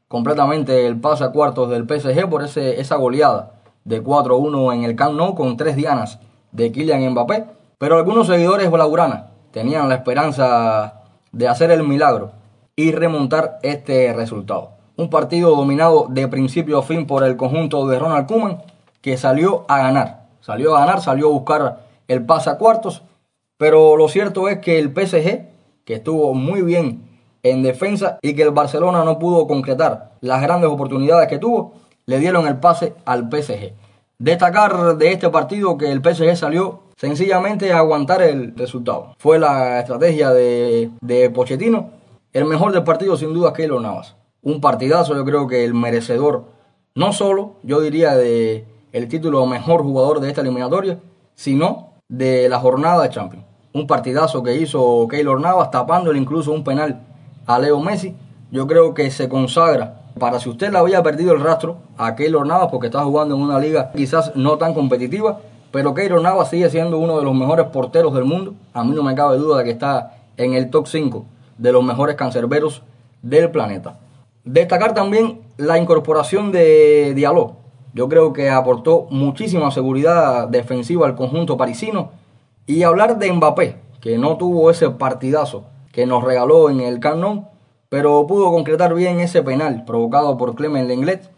completamente 0.07 0.87
el 0.87 1.01
pase 1.01 1.25
a 1.25 1.33
cuartos 1.33 1.71
del 1.71 1.89
PSG 1.89 2.31
por 2.31 2.45
ese, 2.45 2.81
esa 2.81 2.95
goleada 2.95 3.55
de 3.83 4.01
4-1 4.01 4.75
en 4.75 4.85
el 4.85 4.95
Camp 4.95 5.17
Nou 5.17 5.35
con 5.35 5.57
tres 5.57 5.75
dianas 5.75 6.21
de 6.55 6.73
Kylian 6.73 7.11
Mbappé, 7.11 7.45
pero 7.77 7.99
algunos 7.99 8.29
seguidores 8.29 8.71
blaugrana 8.71 9.33
tenían 9.51 9.89
la 9.91 9.97
esperanza 9.97 11.03
de 11.33 11.49
hacer 11.49 11.71
el 11.71 11.83
milagro 11.83 12.33
y 12.77 12.93
remontar 12.93 13.59
este 13.63 14.13
resultado. 14.15 14.71
Un 14.97 15.11
partido 15.11 15.55
dominado 15.55 16.07
de 16.09 16.29
principio 16.29 16.79
a 16.79 16.83
fin 16.83 17.07
por 17.07 17.25
el 17.25 17.37
conjunto 17.37 17.87
de 17.87 17.99
Ronald 17.99 18.27
Koeman 18.27 18.63
que 19.01 19.17
salió 19.17 19.65
a 19.69 19.79
ganar, 19.79 20.29
salió 20.41 20.75
a 20.75 20.81
ganar, 20.81 21.03
salió 21.03 21.27
a 21.27 21.33
buscar 21.33 21.81
el 22.09 22.25
pase 22.25 22.51
a 22.51 22.57
cuartos, 22.57 23.03
pero 23.59 23.97
lo 23.97 24.09
cierto 24.09 24.49
es 24.49 24.61
que 24.61 24.79
el 24.79 24.93
PSG, 24.93 25.47
que 25.85 25.95
estuvo 25.95 26.33
muy 26.35 26.63
bien 26.63 27.03
en 27.43 27.63
defensa 27.63 28.19
y 28.23 28.35
que 28.35 28.43
el 28.43 28.53
Barcelona 28.53 29.05
no 29.05 29.19
pudo 29.19 29.47
concretar 29.47 30.13
las 30.21 30.41
grandes 30.41 30.71
oportunidades 30.71 31.29
que 31.29 31.39
tuvo, 31.39 31.75
le 32.07 32.19
dieron 32.19 32.47
el 32.47 32.57
pase 32.57 32.95
al 33.05 33.29
PSG. 33.29 33.73
Destacar 34.25 34.97
de 34.97 35.13
este 35.13 35.29
partido 35.29 35.77
que 35.77 35.93
el 35.93 36.01
PSG 36.01 36.35
salió 36.35 36.85
sencillamente 36.97 37.75
a 37.75 37.77
aguantar 37.81 38.23
el 38.23 38.57
resultado. 38.57 39.15
Fue 39.19 39.39
la 39.39 39.81
estrategia 39.81 40.31
de, 40.31 41.31
Pochettino. 41.35 41.91
El 42.33 42.47
mejor 42.47 42.73
del 42.73 42.85
partido 42.85 43.19
sin 43.19 43.35
duda 43.35 43.53
Keylor 43.53 43.83
Navas. 43.83 44.17
Un 44.41 44.63
partidazo, 44.63 45.15
yo 45.15 45.27
creo 45.27 45.47
que 45.47 45.67
el 45.67 45.75
merecedor, 45.75 46.47
no 46.95 47.13
solo, 47.13 47.57
yo 47.65 47.83
diría, 47.83 48.17
de 48.17 48.65
el 48.93 49.09
título 49.09 49.45
mejor 49.45 49.83
jugador 49.83 50.21
de 50.21 50.31
esta 50.31 50.41
eliminatoria, 50.41 51.01
sino 51.35 51.93
de 52.09 52.49
la 52.49 52.61
jornada 52.61 53.03
de 53.03 53.11
Champions. 53.11 53.45
Un 53.75 53.87
partidazo 53.87 54.43
que 54.43 54.57
hizo 54.57 55.07
Keylor 55.07 55.39
Navas, 55.39 55.71
tapándole 55.71 56.19
incluso 56.19 56.51
un 56.51 56.65
penal 56.65 57.03
a 57.45 57.59
Leo 57.59 57.79
Messi. 57.79 58.17
Yo 58.51 58.67
creo 58.67 58.95
que 58.95 59.11
se 59.11 59.29
consagra 59.29 60.04
para 60.19 60.39
si 60.39 60.49
usted 60.49 60.71
le 60.71 60.79
había 60.79 61.03
perdido 61.03 61.33
el 61.33 61.41
rastro 61.41 61.79
a 61.97 62.15
Keylor 62.15 62.47
Navas 62.47 62.69
porque 62.71 62.87
está 62.87 63.03
jugando 63.03 63.35
en 63.35 63.43
una 63.43 63.59
liga 63.59 63.91
quizás 63.95 64.35
no 64.37 64.59
tan 64.59 64.75
competitiva, 64.75 65.41
pero 65.71 65.93
Keylor 65.95 66.23
Navas 66.23 66.51
sigue 66.51 66.71
siendo 66.71 66.99
uno 66.99 67.19
de 67.19 67.25
los 67.25 67.35
mejores 67.35 67.67
porteros 67.67 68.15
del 68.15 68.25
mundo. 68.25 68.55
A 68.73 68.85
mí 68.85 68.95
no 68.95 69.03
me 69.03 69.15
cabe 69.15 69.39
duda 69.39 69.59
de 69.59 69.65
que 69.65 69.71
está 69.71 70.19
en 70.37 70.55
el 70.55 70.71
top 70.71 70.87
5 70.87 71.25
de 71.59 71.73
los 71.73 71.83
mejores 71.83 72.17
cancerberos 72.17 72.83
del 73.23 73.51
planeta. 73.51 73.99
Destacar 74.45 74.95
también 74.95 75.41
la 75.57 75.79
incorporación 75.79 76.53
de 76.53 77.13
Diallo. 77.15 77.57
Yo 77.93 78.09
creo 78.09 78.33
que 78.33 78.51
aportó 78.51 79.07
muchísima 79.11 79.71
seguridad 79.71 80.49
defensiva 80.49 81.07
al 81.07 81.15
conjunto 81.15 81.57
parisino. 81.57 82.11
Y 82.67 82.83
hablar 82.83 83.19
de 83.19 83.33
Mbappé, 83.33 83.77
que 84.01 84.19
no 84.19 84.37
tuvo 84.37 84.71
ese 84.71 84.91
partidazo 84.91 85.65
que 85.93 86.07
nos 86.07 86.25
regaló 86.25 86.71
en 86.71 86.81
el 86.81 87.01
Camp 87.01 87.47
pero 87.95 88.27
pudo 88.27 88.51
concretar 88.51 88.93
bien 88.93 89.21
ese 89.21 89.45
penal 89.45 89.85
provocado 89.85 90.37
por 90.37 90.57
Clement 90.57 90.89
Lenglet. 90.89 91.31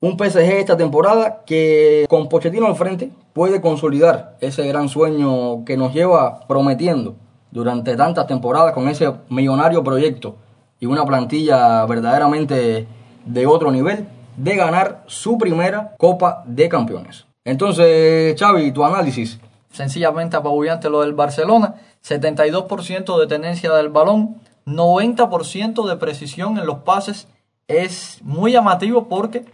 Un 0.00 0.18
PSG 0.18 0.58
esta 0.58 0.76
temporada 0.76 1.44
que 1.46 2.04
con 2.08 2.28
Pochettino 2.28 2.66
al 2.66 2.74
frente 2.74 3.10
puede 3.32 3.60
consolidar 3.60 4.36
ese 4.40 4.66
gran 4.66 4.88
sueño 4.88 5.64
que 5.64 5.76
nos 5.76 5.94
lleva 5.94 6.48
prometiendo 6.48 7.14
durante 7.52 7.94
tantas 7.94 8.26
temporadas 8.26 8.72
con 8.72 8.88
ese 8.88 9.12
millonario 9.28 9.84
proyecto 9.84 10.34
y 10.80 10.86
una 10.86 11.04
plantilla 11.04 11.86
verdaderamente 11.86 12.88
de 13.24 13.46
otro 13.46 13.70
nivel 13.70 14.08
de 14.36 14.56
ganar 14.56 15.04
su 15.06 15.38
primera 15.38 15.94
Copa 15.96 16.42
de 16.44 16.68
Campeones. 16.68 17.24
Entonces, 17.44 18.34
Xavi, 18.36 18.72
tu 18.72 18.84
análisis. 18.84 19.38
Sencillamente 19.70 20.36
apabullante 20.36 20.90
lo 20.90 21.02
del 21.02 21.12
Barcelona, 21.12 21.76
72% 22.04 23.16
de 23.16 23.26
tenencia 23.28 23.72
del 23.74 23.90
balón, 23.90 24.40
90% 24.66 25.86
de 25.86 25.96
precisión 25.96 26.58
en 26.58 26.66
los 26.66 26.78
pases 26.78 27.28
es 27.68 28.18
muy 28.22 28.52
llamativo 28.52 29.08
porque 29.08 29.44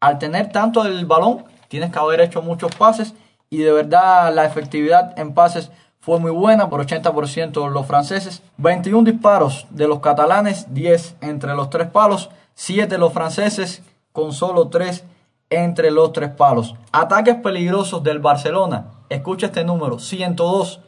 al 0.00 0.18
tener 0.18 0.50
tanto 0.50 0.84
el 0.84 1.06
balón 1.06 1.44
tienes 1.68 1.92
que 1.92 1.98
haber 1.98 2.20
hecho 2.20 2.42
muchos 2.42 2.74
pases 2.74 3.14
y 3.50 3.58
de 3.58 3.72
verdad 3.72 4.34
la 4.34 4.44
efectividad 4.44 5.18
en 5.18 5.34
pases 5.34 5.70
fue 6.00 6.20
muy 6.20 6.30
buena 6.30 6.70
por 6.70 6.86
80% 6.86 7.70
los 7.70 7.86
franceses. 7.86 8.42
21 8.56 9.10
disparos 9.10 9.66
de 9.70 9.88
los 9.88 10.00
catalanes, 10.00 10.72
10 10.72 11.16
entre 11.20 11.54
los 11.54 11.70
tres 11.70 11.88
palos, 11.88 12.30
7 12.54 12.96
los 12.98 13.12
franceses 13.12 13.82
con 14.12 14.32
solo 14.32 14.68
3 14.68 15.04
entre 15.50 15.90
los 15.90 16.12
tres 16.12 16.30
palos. 16.30 16.74
Ataques 16.92 17.36
peligrosos 17.36 18.02
del 18.02 18.18
Barcelona, 18.18 18.86
escucha 19.08 19.46
este 19.46 19.64
número, 19.64 19.98
102 19.98 20.80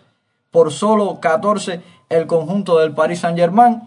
por 0.50 0.72
solo 0.72 1.20
14 1.20 1.82
el 2.08 2.26
conjunto 2.26 2.78
del 2.78 2.92
Paris 2.92 3.20
Saint-Germain. 3.20 3.82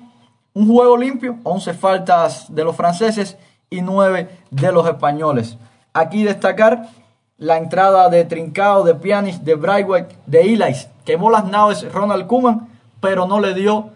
Un 0.54 0.68
juego 0.68 0.98
limpio, 0.98 1.38
11 1.44 1.74
faltas 1.74 2.54
de 2.54 2.64
los 2.64 2.76
franceses 2.76 3.38
y 3.70 3.82
9 3.82 4.30
de 4.52 4.72
los 4.72 4.88
españoles. 4.88 5.58
Aquí 5.94 6.24
destacar 6.24 6.90
la 7.38 7.58
entrada 7.58 8.10
de 8.10 8.24
Trincao, 8.24 8.84
de 8.84 8.96
Pjanic, 8.96 9.38
de 9.42 9.56
Braithwaite, 9.56 10.16
de 10.26 10.42
Elias. 10.42 10.90
Quemó 11.06 11.30
las 11.30 11.46
naves 11.46 11.92
Ronald 11.92 12.28
Koeman, 12.28 12.70
pero 13.02 13.26
no 13.28 13.40
le 13.40 13.54
dio 13.54 13.90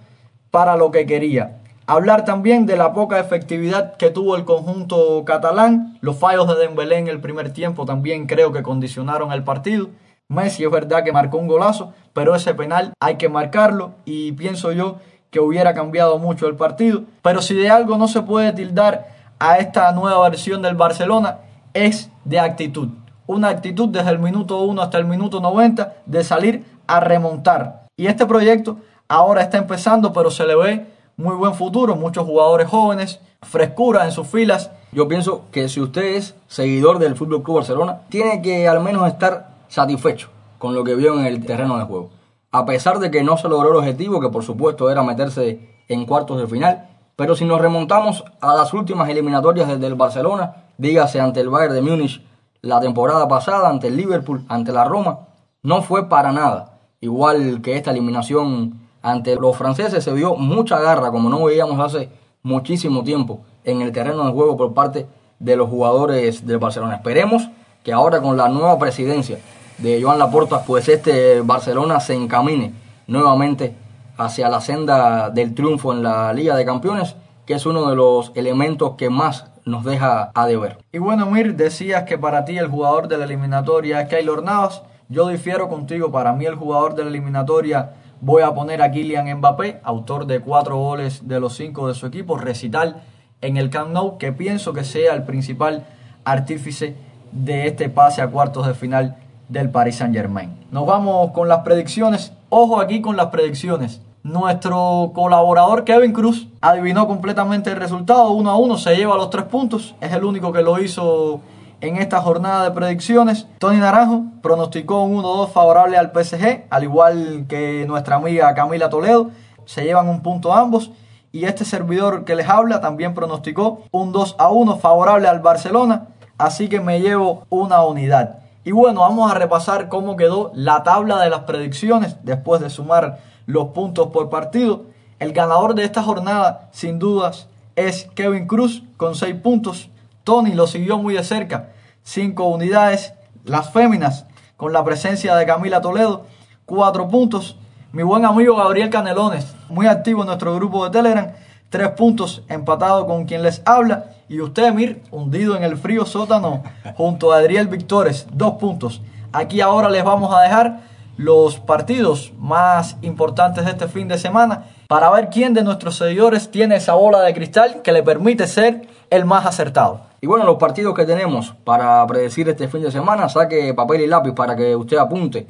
para 0.52 0.76
lo 0.76 0.92
que 0.92 1.06
quería. 1.06 1.60
Hablar 1.86 2.26
también 2.26 2.66
de 2.66 2.76
la 2.76 2.92
poca 2.92 3.20
efectividad 3.20 3.96
que 3.96 4.10
tuvo 4.10 4.36
el 4.36 4.44
conjunto 4.44 5.24
catalán. 5.24 5.98
Los 6.02 6.18
fallos 6.18 6.48
de 6.50 6.56
Dembélé 6.56 6.98
en 6.98 7.08
el 7.08 7.22
primer 7.22 7.54
tiempo 7.54 7.86
también 7.86 8.28
creo 8.28 8.52
que 8.52 8.64
condicionaron 8.64 9.32
el 9.32 9.44
partido. 9.44 9.88
Messi 10.30 10.66
es 10.66 10.72
verdad 10.72 11.06
que 11.06 11.14
marcó 11.14 11.38
un 11.38 11.48
golazo, 11.48 11.94
pero 12.12 12.36
ese 12.36 12.54
penal 12.54 12.92
hay 13.00 13.16
que 13.16 13.30
marcarlo 13.30 13.94
y 14.04 14.34
pienso 14.34 14.74
yo 14.74 14.98
que 15.32 15.40
hubiera 15.40 15.74
cambiado 15.74 16.20
mucho 16.20 16.48
el 16.48 16.56
partido. 16.56 17.04
Pero 17.22 17.42
si 17.42 17.56
de 17.56 17.70
algo 17.70 17.98
no 17.98 18.10
se 18.10 18.22
puede 18.22 18.52
tildar 18.52 19.08
a 19.40 19.58
esta 19.58 19.90
nueva 19.94 20.28
versión 20.30 20.62
del 20.62 20.76
Barcelona 20.76 21.38
es 21.74 22.10
de 22.26 22.40
actitud. 22.40 22.90
Una 23.26 23.50
actitud 23.50 23.88
desde 23.88 24.10
el 24.10 24.20
minuto 24.20 24.60
1 24.62 24.82
hasta 24.82 24.98
el 24.98 25.06
minuto 25.06 25.40
90 25.40 25.96
de 26.06 26.24
salir 26.24 26.66
a 26.88 27.00
remontar. 27.00 27.86
Y 27.96 28.08
este 28.08 28.26
proyecto 28.26 28.78
ahora 29.08 29.42
está 29.42 29.58
empezando, 29.58 30.12
pero 30.12 30.30
se 30.30 30.46
le 30.46 30.56
ve 30.56 30.86
muy 31.16 31.36
buen 31.36 31.54
futuro, 31.54 31.96
muchos 31.96 32.26
jugadores 32.26 32.68
jóvenes, 32.68 33.22
frescura 33.44 34.04
en 34.04 34.12
sus 34.12 34.28
filas. 34.28 34.72
Yo 34.92 35.08
pienso 35.08 35.46
que 35.52 35.70
si 35.70 35.80
usted 35.80 36.16
es 36.16 36.36
seguidor 36.48 37.00
del 37.00 37.16
Fútbol 37.16 37.44
Club 37.44 37.58
Barcelona, 37.58 38.02
tiene 38.10 38.42
que 38.42 38.68
al 38.68 38.82
menos 38.82 39.08
estar 39.08 39.57
satisfecho 39.68 40.30
con 40.58 40.74
lo 40.74 40.84
que 40.84 40.96
vio 40.96 41.20
en 41.20 41.26
el 41.26 41.46
terreno 41.46 41.78
de 41.78 41.86
juego. 41.86 42.10
A 42.52 42.66
pesar 42.66 43.00
de 43.00 43.12
que 43.12 43.24
no 43.24 43.38
se 43.38 43.50
logró 43.50 43.70
el 43.72 43.76
objetivo, 43.76 44.20
que 44.20 44.30
por 44.30 44.44
supuesto 44.44 44.90
era 44.90 45.04
meterse 45.04 45.84
en 45.88 46.06
cuartos 46.06 46.40
de 46.40 46.48
final, 46.48 46.90
pero 47.16 47.36
si 47.36 47.46
nos 47.46 47.62
remontamos 47.62 48.24
a 48.42 48.54
las 48.54 48.74
últimas 48.74 49.10
eliminatorias 49.10 49.68
desde 49.68 49.88
el 49.88 49.96
Barcelona, 49.96 50.66
dígase 50.78 51.20
ante 51.20 51.42
el 51.42 51.50
Bayern 51.50 51.74
de 51.74 51.82
Múnich 51.82 52.24
la 52.62 52.80
temporada 52.80 53.28
pasada, 53.28 53.70
ante 53.70 53.88
el 53.88 53.98
Liverpool, 53.98 54.46
ante 54.50 54.72
la 54.72 54.86
Roma, 54.86 55.20
no 55.64 55.82
fue 55.82 56.10
para 56.10 56.32
nada. 56.32 56.80
Igual 57.00 57.62
que 57.62 57.76
esta 57.76 57.92
eliminación 57.92 58.80
ante 59.02 59.36
los 59.36 59.56
franceses 59.56 60.04
se 60.04 60.12
vio 60.14 60.36
mucha 60.36 60.80
garra, 60.80 61.12
como 61.12 61.30
no 61.30 61.44
veíamos 61.44 61.80
hace 61.80 62.10
muchísimo 62.44 63.04
tiempo 63.04 63.42
en 63.64 63.82
el 63.82 63.92
terreno 63.92 64.26
de 64.26 64.32
juego 64.32 64.58
por 64.58 64.74
parte 64.74 65.08
de 65.40 65.56
los 65.56 65.70
jugadores 65.70 66.46
del 66.46 66.58
Barcelona. 66.58 66.96
Esperemos 66.96 67.50
que 67.84 67.94
ahora 67.94 68.22
con 68.22 68.38
la 68.38 68.50
nueva 68.50 68.78
presidencia 68.80 69.40
de 69.78 70.02
Joan 70.02 70.20
Laporta, 70.20 70.64
pues 70.64 70.88
este 70.90 71.42
Barcelona 71.42 72.00
se 72.00 72.14
encamine 72.14 72.74
nuevamente 73.08 73.76
hacia 74.18 74.50
la 74.50 74.62
senda 74.62 75.30
del 75.30 75.54
triunfo 75.54 75.94
en 75.94 76.04
la 76.04 76.34
Liga 76.34 76.56
de 76.56 76.66
Campeones, 76.66 77.16
que 77.46 77.54
es 77.54 77.66
uno 77.66 77.90
de 77.90 77.96
los 77.96 78.32
elementos 78.36 78.96
que 78.98 79.10
más 79.10 79.46
nos 79.66 79.84
deja 79.84 80.32
a 80.34 80.46
deber. 80.48 80.78
Y 80.92 80.98
bueno, 80.98 81.26
Mir, 81.28 81.56
decías 81.56 82.04
que 82.04 82.18
para 82.18 82.46
ti 82.46 82.58
el 82.58 82.68
jugador 82.68 83.08
de 83.08 83.18
la 83.18 83.26
eliminatoria 83.26 84.02
es 84.02 84.10
Keylor 84.10 84.44
Navas. 84.44 84.82
Yo 85.10 85.28
difiero 85.28 85.70
contigo, 85.70 86.12
para 86.12 86.34
mí 86.34 86.46
el 86.46 86.56
jugador 86.56 86.96
de 86.96 87.04
la 87.04 87.10
eliminatoria 87.10 87.92
voy 88.20 88.42
a 88.42 88.54
poner 88.54 88.82
a 88.82 88.92
Kylian 88.92 89.38
Mbappé, 89.38 89.80
autor 89.84 90.26
de 90.26 90.40
cuatro 90.40 90.78
goles 90.78 91.28
de 91.28 91.40
los 91.40 91.56
cinco 91.56 91.88
de 91.88 91.94
su 91.94 92.08
equipo, 92.08 92.38
recital 92.38 93.04
en 93.42 93.58
el 93.58 93.70
Camp 93.70 93.92
Nou, 93.92 94.18
que 94.18 94.32
pienso 94.32 94.74
que 94.74 94.84
sea 94.84 95.14
el 95.14 95.24
principal 95.24 95.86
artífice 96.26 96.96
de 97.32 97.68
este 97.68 97.90
pase 97.90 98.22
a 98.22 98.28
cuartos 98.30 98.66
de 98.66 98.74
final 98.74 99.18
del 99.50 99.70
Paris 99.70 99.98
Saint 99.98 100.14
Germain. 100.14 100.58
Nos 100.72 100.86
vamos 100.86 101.32
con 101.32 101.48
las 101.48 101.60
predicciones. 101.60 102.34
Ojo 102.50 102.80
aquí 102.80 103.02
con 103.02 103.18
las 103.18 103.28
predicciones. 103.28 104.02
Nuestro 104.24 105.12
colaborador 105.14 105.86
Kevin 105.86 106.12
Cruz 106.12 106.48
adivinó 106.60 107.08
completamente 107.08 107.72
el 107.72 107.78
resultado. 107.78 108.32
Uno 108.32 108.52
a 108.52 108.58
uno 108.58 108.78
se 108.78 108.96
lleva 108.96 109.16
los 109.16 109.30
tres 109.30 109.46
puntos. 109.46 109.96
Es 110.02 110.12
el 110.12 110.26
único 110.26 110.52
que 110.52 110.62
lo 110.62 110.82
hizo 110.82 111.40
en 111.80 111.96
esta 111.98 112.22
jornada 112.22 112.66
de 112.66 112.72
predicciones. 112.72 113.48
Tony 113.60 113.78
Naranjo 113.78 114.24
pronosticó 114.42 115.04
un 115.04 115.24
1-2 115.24 115.50
favorable 115.50 115.98
al 115.98 116.12
PSG, 116.12 116.66
al 116.70 116.84
igual 116.84 117.46
que 117.48 117.86
nuestra 117.88 118.18
amiga 118.18 118.54
Camila 118.54 118.90
Toledo. 118.90 119.32
Se 119.66 119.84
llevan 119.84 120.10
un 120.10 120.22
punto 120.22 120.54
ambos. 120.54 120.92
Y 121.32 121.46
este 121.46 121.66
servidor 121.66 122.26
que 122.26 122.36
les 122.36 122.50
habla 122.50 122.82
también 122.82 123.14
pronosticó 123.14 123.84
un 123.92 124.12
2 124.12 124.36
a 124.40 124.50
1 124.50 124.78
favorable 124.78 125.28
al 125.28 125.40
Barcelona. 125.40 126.08
Así 126.38 126.68
que 126.68 126.82
me 126.82 127.00
llevo 127.00 127.44
una 127.50 127.84
unidad. 127.84 128.40
Y 128.68 128.74
bueno, 128.74 129.00
vamos 129.00 129.32
a 129.32 129.34
repasar 129.34 129.88
cómo 129.88 130.18
quedó 130.18 130.52
la 130.54 130.84
tabla 130.84 131.22
de 131.22 131.30
las 131.30 131.44
predicciones 131.44 132.18
después 132.24 132.60
de 132.60 132.70
sumar 132.70 133.20
los 133.46 133.70
puntos 133.70 134.08
por 134.08 134.30
partido. 134.30 134.88
El 135.20 135.32
ganador 135.32 135.74
de 135.74 135.86
esta 135.86 136.04
jornada, 136.04 136.68
sin 136.74 137.00
dudas, 137.00 137.48
es 137.78 138.10
Kevin 138.14 138.46
Cruz 138.46 138.84
con 138.98 139.16
6 139.16 139.36
puntos. 139.36 139.90
Tony 140.26 140.52
lo 140.52 140.68
siguió 140.68 140.98
muy 140.98 141.14
de 141.14 141.24
cerca, 141.24 141.70
5 142.04 142.44
unidades. 142.44 143.14
Las 143.46 143.72
féminas, 143.72 144.26
con 144.58 144.74
la 144.74 144.84
presencia 144.84 145.38
de 145.38 145.46
Camila 145.46 145.80
Toledo, 145.80 146.26
4 146.66 147.08
puntos. 147.08 147.58
Mi 147.94 148.04
buen 148.04 148.26
amigo 148.26 148.58
Gabriel 148.58 148.90
Canelones, 148.90 149.56
muy 149.70 149.88
activo 149.88 150.24
en 150.24 150.28
nuestro 150.28 150.54
grupo 150.56 150.84
de 150.84 150.92
Telegram, 150.92 151.32
3 151.70 151.90
puntos, 151.92 152.44
empatado 152.48 153.06
con 153.06 153.26
quien 153.26 153.44
les 153.44 153.62
habla. 153.66 154.12
Y 154.30 154.42
usted, 154.42 154.74
Mir, 154.74 155.02
hundido 155.12 155.56
en 155.56 155.64
el 155.64 155.78
frío 155.78 156.06
sótano, 156.06 156.64
junto 156.96 157.32
a 157.32 157.38
Adriel 157.38 157.68
Victores, 157.68 158.28
2 158.34 158.54
puntos. 158.54 159.02
Aquí 159.32 159.62
ahora 159.62 159.90
les 159.90 160.04
vamos 160.04 160.34
a 160.34 160.42
dejar 160.42 160.82
los 161.18 161.60
partidos 161.60 162.32
más 162.38 162.96
importantes 163.02 163.66
de 163.66 163.72
este 163.72 163.88
fin 163.88 164.08
de 164.08 164.20
semana 164.20 164.66
para 164.88 165.10
ver 165.10 165.30
quién 165.30 165.54
de 165.54 165.64
nuestros 165.64 165.98
seguidores 165.98 166.52
tiene 166.52 166.76
esa 166.76 166.94
bola 166.94 167.22
de 167.22 167.34
cristal 167.34 167.82
que 167.82 167.92
le 167.92 168.04
permite 168.04 168.48
ser 168.48 168.88
el 169.10 169.26
más 169.26 169.46
acertado. 169.46 170.02
Y 170.22 170.28
bueno, 170.28 170.46
los 170.46 170.58
partidos 170.58 170.96
que 170.96 171.06
tenemos 171.06 171.54
para 171.64 172.06
predecir 172.08 172.48
este 172.50 172.68
fin 172.68 172.84
de 172.84 172.92
semana, 172.92 173.30
saque 173.30 173.74
papel 173.74 174.02
y 174.02 174.08
lápiz 174.08 174.34
para 174.34 174.56
que 174.56 174.76
usted 174.76 174.98
apunte 174.98 175.48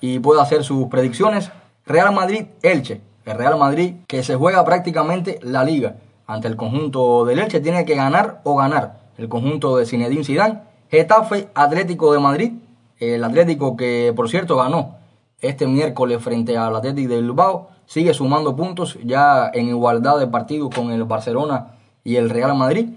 y 0.00 0.18
pueda 0.18 0.42
hacer 0.42 0.64
sus 0.64 0.86
predicciones. 0.88 1.50
Real 1.84 2.12
Madrid-Elche. 2.14 3.00
El 3.26 3.36
Real 3.36 3.58
Madrid 3.58 3.96
que 4.06 4.22
se 4.22 4.36
juega 4.36 4.64
prácticamente 4.64 5.40
la 5.42 5.64
liga 5.64 5.96
ante 6.28 6.46
el 6.46 6.54
conjunto 6.54 7.24
del 7.24 7.40
Elche 7.40 7.58
tiene 7.58 7.84
que 7.84 7.96
ganar 7.96 8.40
o 8.44 8.54
ganar 8.54 9.00
el 9.18 9.28
conjunto 9.28 9.76
de 9.76 9.84
Zinedine 9.84 10.22
Zidane. 10.22 10.60
Getafe 10.92 11.48
Atlético 11.52 12.12
de 12.12 12.20
Madrid, 12.20 12.52
el 13.00 13.24
Atlético 13.24 13.76
que 13.76 14.12
por 14.14 14.30
cierto 14.30 14.56
ganó 14.56 14.98
este 15.40 15.66
miércoles 15.66 16.22
frente 16.22 16.56
al 16.56 16.76
Atlético 16.76 17.14
de 17.14 17.20
Bilbao. 17.20 17.70
Sigue 17.86 18.14
sumando 18.14 18.54
puntos 18.54 18.96
ya 19.04 19.50
en 19.52 19.66
igualdad 19.66 20.20
de 20.20 20.28
partidos 20.28 20.72
con 20.72 20.92
el 20.92 21.02
Barcelona 21.02 21.78
y 22.04 22.16
el 22.16 22.30
Real 22.30 22.54
Madrid. 22.54 22.90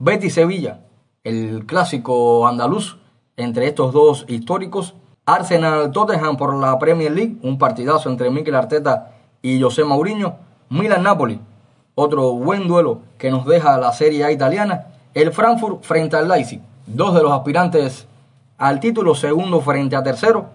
Betis 0.00 0.34
Sevilla, 0.34 0.80
el 1.22 1.66
clásico 1.66 2.48
andaluz 2.48 2.98
entre 3.36 3.68
estos 3.68 3.92
dos 3.92 4.24
históricos. 4.26 4.96
Arsenal 5.24 5.92
Tottenham 5.92 6.36
por 6.36 6.52
la 6.52 6.76
Premier 6.80 7.12
League, 7.12 7.36
un 7.42 7.58
partidazo 7.58 8.10
entre 8.10 8.28
Mikel 8.28 8.56
Arteta 8.56 9.11
y 9.42 9.60
José 9.60 9.84
Mourinho. 9.84 10.36
Milan 10.70 11.02
Napoli, 11.02 11.38
otro 11.94 12.32
buen 12.32 12.66
duelo 12.66 13.00
que 13.18 13.30
nos 13.30 13.44
deja 13.44 13.76
la 13.76 13.92
Serie 13.92 14.24
A 14.24 14.32
italiana. 14.32 14.86
El 15.12 15.32
Frankfurt 15.32 15.82
frente 15.82 16.16
al 16.16 16.28
Leipzig, 16.28 16.62
dos 16.86 17.14
de 17.14 17.22
los 17.22 17.32
aspirantes 17.32 18.06
al 18.56 18.80
título, 18.80 19.14
segundo 19.14 19.60
frente 19.60 19.96
a 19.96 20.02
tercero 20.02 20.46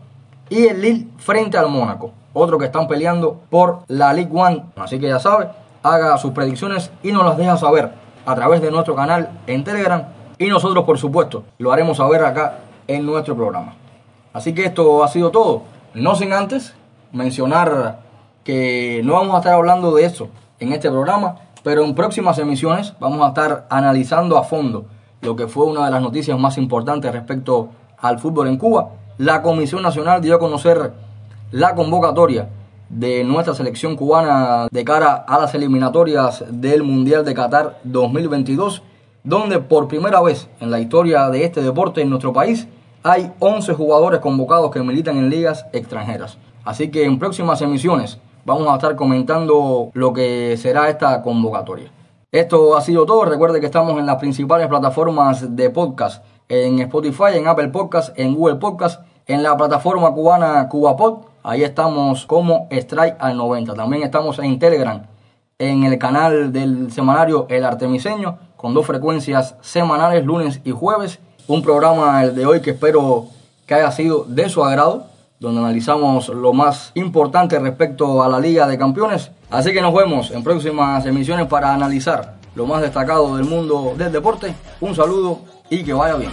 y 0.50 0.66
el 0.66 0.82
Lille 0.82 1.08
frente 1.18 1.58
al 1.58 1.70
Mónaco. 1.70 2.12
Otro 2.34 2.58
que 2.58 2.66
están 2.66 2.88
peleando 2.88 3.42
por 3.50 3.82
la 3.88 4.14
League 4.14 4.32
One. 4.34 4.64
Así 4.76 5.00
que 5.00 5.08
ya 5.08 5.20
sabe, 5.20 5.50
haga 5.84 6.18
sus 6.18 6.32
predicciones 6.32 6.92
y 7.04 7.12
nos 7.12 7.26
las 7.26 7.38
deja 7.38 7.58
saber 7.58 7.92
a 8.26 8.36
través 8.36 8.62
de 8.62 8.72
nuestro 8.72 8.96
canal 8.96 9.30
en 9.48 9.64
Telegram. 9.64 10.04
Y 10.38 10.48
nosotros, 10.48 10.84
por 10.86 10.98
supuesto, 10.98 11.44
lo 11.58 11.72
haremos 11.72 11.98
saber 11.98 12.24
acá 12.24 12.60
en 12.88 13.06
nuestro 13.06 13.36
programa. 13.36 13.74
Así 14.34 14.54
que 14.54 14.66
esto 14.66 15.04
ha 15.04 15.08
sido 15.08 15.32
todo. 15.32 15.64
No 15.94 16.16
sin 16.16 16.32
antes 16.34 16.74
mencionar 17.12 18.00
que 18.48 19.02
no 19.04 19.12
vamos 19.12 19.36
a 19.36 19.40
estar 19.40 19.56
hablando 19.56 19.94
de 19.94 20.06
eso 20.06 20.30
en 20.62 20.72
este 20.72 20.90
programa, 20.90 21.36
pero 21.64 21.84
en 21.84 21.94
próximas 21.94 22.40
emisiones 22.40 22.94
vamos 22.98 23.22
a 23.26 23.28
estar 23.28 23.68
analizando 23.70 24.38
a 24.38 24.44
fondo 24.44 24.86
lo 25.20 25.36
que 25.36 25.48
fue 25.48 25.66
una 25.66 25.84
de 25.84 25.92
las 25.92 26.02
noticias 26.02 26.40
más 26.40 26.58
importantes 26.58 27.12
respecto 27.12 27.68
al 28.00 28.20
fútbol 28.20 28.48
en 28.48 28.56
Cuba 28.56 28.92
la 29.18 29.42
Comisión 29.42 29.82
Nacional 29.82 30.22
dio 30.22 30.36
a 30.36 30.40
conocer 30.40 30.94
la 31.52 31.74
convocatoria 31.74 32.50
de 32.88 33.24
nuestra 33.24 33.56
selección 33.56 33.96
cubana 33.96 34.68
de 34.72 34.86
cara 34.86 35.16
a 35.16 35.40
las 35.40 35.56
eliminatorias 35.56 36.46
del 36.50 36.84
Mundial 36.84 37.26
de 37.26 37.34
Qatar 37.34 37.80
2022, 37.84 38.84
donde 39.24 39.60
por 39.60 39.88
primera 39.88 40.22
vez 40.22 40.48
en 40.62 40.70
la 40.70 40.80
historia 40.80 41.30
de 41.30 41.44
este 41.44 41.64
deporte 41.64 42.02
en 42.02 42.12
nuestro 42.12 42.32
país 42.32 42.68
hay 43.02 43.32
11 43.40 43.74
jugadores 43.74 44.20
convocados 44.20 44.70
que 44.72 44.84
militan 44.84 45.18
en 45.18 45.30
ligas 45.30 45.66
extranjeras. 45.74 46.38
Así 46.64 46.92
que 46.92 47.04
en 47.04 47.18
próximas 47.18 47.62
emisiones 47.62 48.20
vamos 48.48 48.70
a 48.70 48.76
estar 48.76 48.96
comentando 48.96 49.92
lo 49.94 50.14
que 50.14 50.56
será 50.56 50.90
esta 50.90 51.22
convocatoria. 51.22 51.92
Esto 52.32 52.78
ha 52.78 52.82
sido 52.82 53.06
todo. 53.06 53.26
Recuerde 53.26 53.60
que 53.60 53.66
estamos 53.66 54.00
en 54.00 54.06
las 54.06 54.16
principales 54.16 54.68
plataformas 54.68 55.58
de 55.58 55.70
podcast 55.70 56.24
en 56.48 56.80
Spotify, 56.80 57.36
en 57.36 57.50
Apple 57.50 57.68
Podcast, 57.68 58.18
en 58.18 58.34
Google 58.34 58.56
Podcast, 58.56 59.02
en 59.26 59.44
la 59.44 59.58
plataforma 59.58 60.14
cubana 60.14 60.70
CubaPod. 60.70 61.26
Ahí 61.44 61.64
estamos 61.64 62.26
como 62.26 62.70
Strike 62.72 63.18
al 63.20 63.36
90. 63.36 63.74
También 63.74 64.04
estamos 64.04 64.40
en 64.40 64.58
Telegram, 64.58 65.04
en 65.60 65.84
el 65.84 66.00
canal 66.00 66.54
del 66.54 66.90
semanario 66.94 67.48
El 67.50 67.66
Artemiseño, 67.66 68.38
con 68.56 68.74
dos 68.74 68.86
frecuencias 68.86 69.56
semanales, 69.60 70.24
lunes 70.26 70.62
y 70.64 70.72
jueves. 70.72 71.20
Un 71.50 71.62
programa 71.62 72.24
el 72.24 72.34
de 72.34 72.46
hoy 72.46 72.62
que 72.62 72.72
espero 72.72 73.26
que 73.66 73.74
haya 73.74 73.92
sido 73.92 74.24
de 74.24 74.48
su 74.48 74.64
agrado, 74.64 75.08
donde 75.40 75.60
analizamos 75.60 76.30
lo 76.30 76.54
más 76.54 76.92
importante 76.96 77.60
respecto 77.60 78.24
a 78.24 78.30
la 78.30 78.40
Liga 78.40 78.68
de 78.68 78.78
Campeones. 78.78 79.32
Así 79.50 79.72
que 79.72 79.82
nos 79.82 79.94
vemos 79.94 80.32
en 80.32 80.44
próximas 80.44 81.06
emisiones 81.06 81.48
para 81.48 81.74
analizar 81.74 82.38
lo 82.56 82.66
más 82.66 82.82
destacado 82.82 83.38
del 83.38 83.46
mundo 83.46 83.94
del 83.98 84.12
deporte. 84.12 84.54
Un 84.82 84.96
saludo 84.96 85.40
y 85.70 85.84
que 85.84 85.94
vaya 85.94 86.16
bien. 86.16 86.32